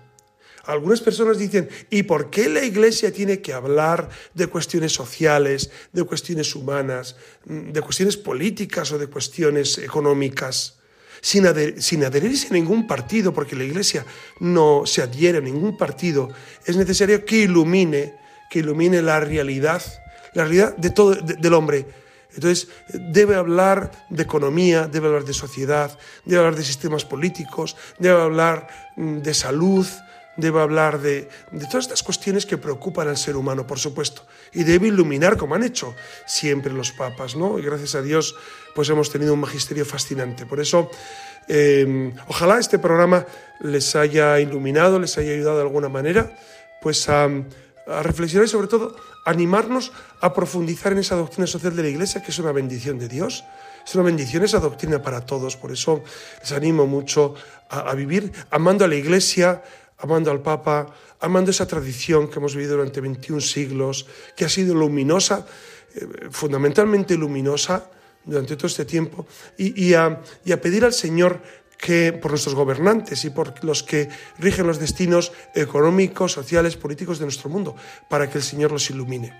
Algunas 0.65 1.01
personas 1.01 1.39
dicen, 1.39 1.67
¿y 1.89 2.03
por 2.03 2.29
qué 2.29 2.47
la 2.47 2.63
iglesia 2.63 3.11
tiene 3.11 3.41
que 3.41 3.53
hablar 3.53 4.09
de 4.35 4.47
cuestiones 4.47 4.93
sociales, 4.93 5.71
de 5.91 6.03
cuestiones 6.03 6.55
humanas, 6.55 7.15
de 7.45 7.81
cuestiones 7.81 8.17
políticas 8.17 8.91
o 8.91 8.99
de 8.99 9.07
cuestiones 9.07 9.79
económicas? 9.79 10.75
Sin, 11.21 11.45
adherirse 11.47 12.47
a 12.49 12.53
ningún 12.53 12.87
partido, 12.87 13.33
porque 13.33 13.55
la 13.55 13.65
Iglesia 13.65 14.05
no 14.39 14.83
se 14.85 15.01
adhiere 15.01 15.39
a 15.39 15.41
ningún 15.41 15.75
partido, 15.75 16.29
es 16.65 16.77
necesario 16.77 17.25
que 17.25 17.39
ilumine, 17.39 18.15
que 18.49 18.59
ilumine 18.59 19.01
la 19.01 19.19
realidad, 19.19 19.81
la 20.33 20.43
realidad 20.43 20.77
de 20.77 20.91
todo, 20.91 21.15
del 21.15 21.53
hombre, 21.53 21.85
entonces, 22.35 22.67
debe 22.93 23.35
hablar 23.35 23.91
de 24.09 24.23
economía, 24.23 24.87
debe 24.87 25.07
hablar 25.07 25.25
de 25.25 25.33
sociedad, 25.33 25.97
debe 26.25 26.39
hablar 26.39 26.55
de 26.55 26.63
sistemas 26.63 27.05
políticos, 27.05 27.75
debe 27.97 28.21
hablar 28.21 28.67
mm, 28.95 29.19
de 29.19 29.33
salud, 29.33 29.87
debe 30.37 30.61
hablar 30.61 31.01
de, 31.01 31.27
todas 31.69 31.85
estas 31.85 32.03
cuestiones 32.03 32.45
que 32.45 32.57
preocupan 32.57 33.07
al 33.07 33.17
ser 33.17 33.35
humano, 33.35 33.67
por 33.67 33.79
supuesto, 33.79 34.25
y 34.53 34.63
debe 34.63 34.87
iluminar, 34.87 35.37
como 35.37 35.55
han 35.55 35.63
hecho 35.63 35.95
siempre 36.25 36.71
los 36.71 36.91
papas, 36.91 37.35
¿no? 37.35 37.59
Y 37.59 37.63
gracias 37.63 37.95
a 37.95 38.01
Dios, 38.01 38.35
pues 38.73 38.89
hemos 38.89 39.11
tenido 39.11 39.33
un 39.33 39.41
magisterio 39.41 39.85
fascinante. 39.85 40.45
Por 40.45 40.61
eso, 40.61 40.89
Em, 41.51 42.13
ojalá 42.27 42.59
este 42.59 42.77
programa 42.77 43.25
les 43.59 43.95
haya 43.95 44.39
iluminado, 44.39 44.99
les 44.99 45.17
haya 45.17 45.31
ayudado 45.33 45.57
de 45.57 45.63
alguna 45.63 45.89
manera, 45.89 46.31
pues 46.79 47.09
a, 47.09 47.27
a 47.89 48.03
reflexionar 48.03 48.45
y 48.45 48.49
sobre 48.49 48.67
todo 48.67 48.95
animarnos 49.25 49.91
a 50.21 50.33
profundizar 50.33 50.91
en 50.93 50.99
esa 50.99 51.15
doctrina 51.15 51.47
social 51.47 51.75
de 51.75 51.83
la 51.83 51.89
Iglesia, 51.89 52.21
que 52.21 52.31
es 52.31 52.39
una 52.39 52.51
bendición 52.51 52.99
de 52.99 53.07
Dios. 53.07 53.43
Es 53.85 53.95
una 53.95 54.03
bendición 54.03 54.43
esa 54.43 54.59
doctrina 54.59 55.01
para 55.01 55.25
todos, 55.25 55.57
por 55.57 55.71
eso 55.71 56.03
les 56.39 56.51
animo 56.51 56.85
mucho 56.85 57.33
a, 57.69 57.93
vivir 57.95 58.31
amando 58.51 58.85
a 58.85 58.87
la 58.87 58.95
Iglesia, 58.95 59.63
amando 59.97 60.31
al 60.31 60.41
Papa, 60.41 60.93
amando 61.19 61.51
esa 61.51 61.67
tradición 61.67 62.29
que 62.29 62.37
hemos 62.37 62.55
vivido 62.55 62.77
durante 62.77 63.01
21 63.01 63.41
siglos, 63.41 64.05
que 64.35 64.45
ha 64.45 64.49
sido 64.49 64.75
luminosa, 64.75 65.45
eh, 65.95 66.29
fundamentalmente 66.29 67.15
luminosa 67.17 67.89
durante 68.23 68.55
todo 68.55 68.67
este 68.67 68.85
tiempo, 68.85 69.25
y, 69.57 69.93
a, 69.93 70.21
pedir 70.61 70.85
al 70.85 70.93
Señor 70.93 71.41
que 71.79 72.11
por 72.11 72.31
nuestros 72.31 72.55
gobernantes 72.55 73.23
y 73.23 73.29
por 73.29 73.63
los 73.63 73.83
que 73.83 74.09
rigen 74.37 74.67
los 74.67 74.79
destinos 74.79 75.31
económicos, 75.55 76.33
sociales, 76.33 76.75
políticos 76.75 77.19
de 77.19 77.25
nuestro 77.25 77.49
mundo, 77.49 77.75
para 78.09 78.29
que 78.29 78.37
el 78.37 78.43
Señor 78.43 78.71
los 78.71 78.89
ilumine. 78.89 79.33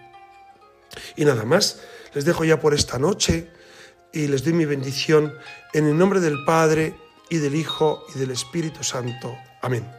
Y 1.17 1.25
nada 1.25 1.43
más, 1.43 1.81
les 2.13 2.25
dejo 2.25 2.45
ya 2.45 2.59
por 2.59 2.73
esta 2.73 2.97
noche 2.97 3.51
y 4.13 4.27
les 4.27 4.43
doy 4.43 4.53
mi 4.53 4.65
bendición 4.65 5.33
en 5.73 5.85
el 5.85 5.97
nombre 5.97 6.21
del 6.21 6.43
Padre 6.45 6.95
y 7.29 7.37
del 7.37 7.55
Hijo 7.55 8.05
y 8.15 8.19
del 8.19 8.31
Espíritu 8.31 8.83
Santo. 8.83 9.37
Amén. 9.61 9.98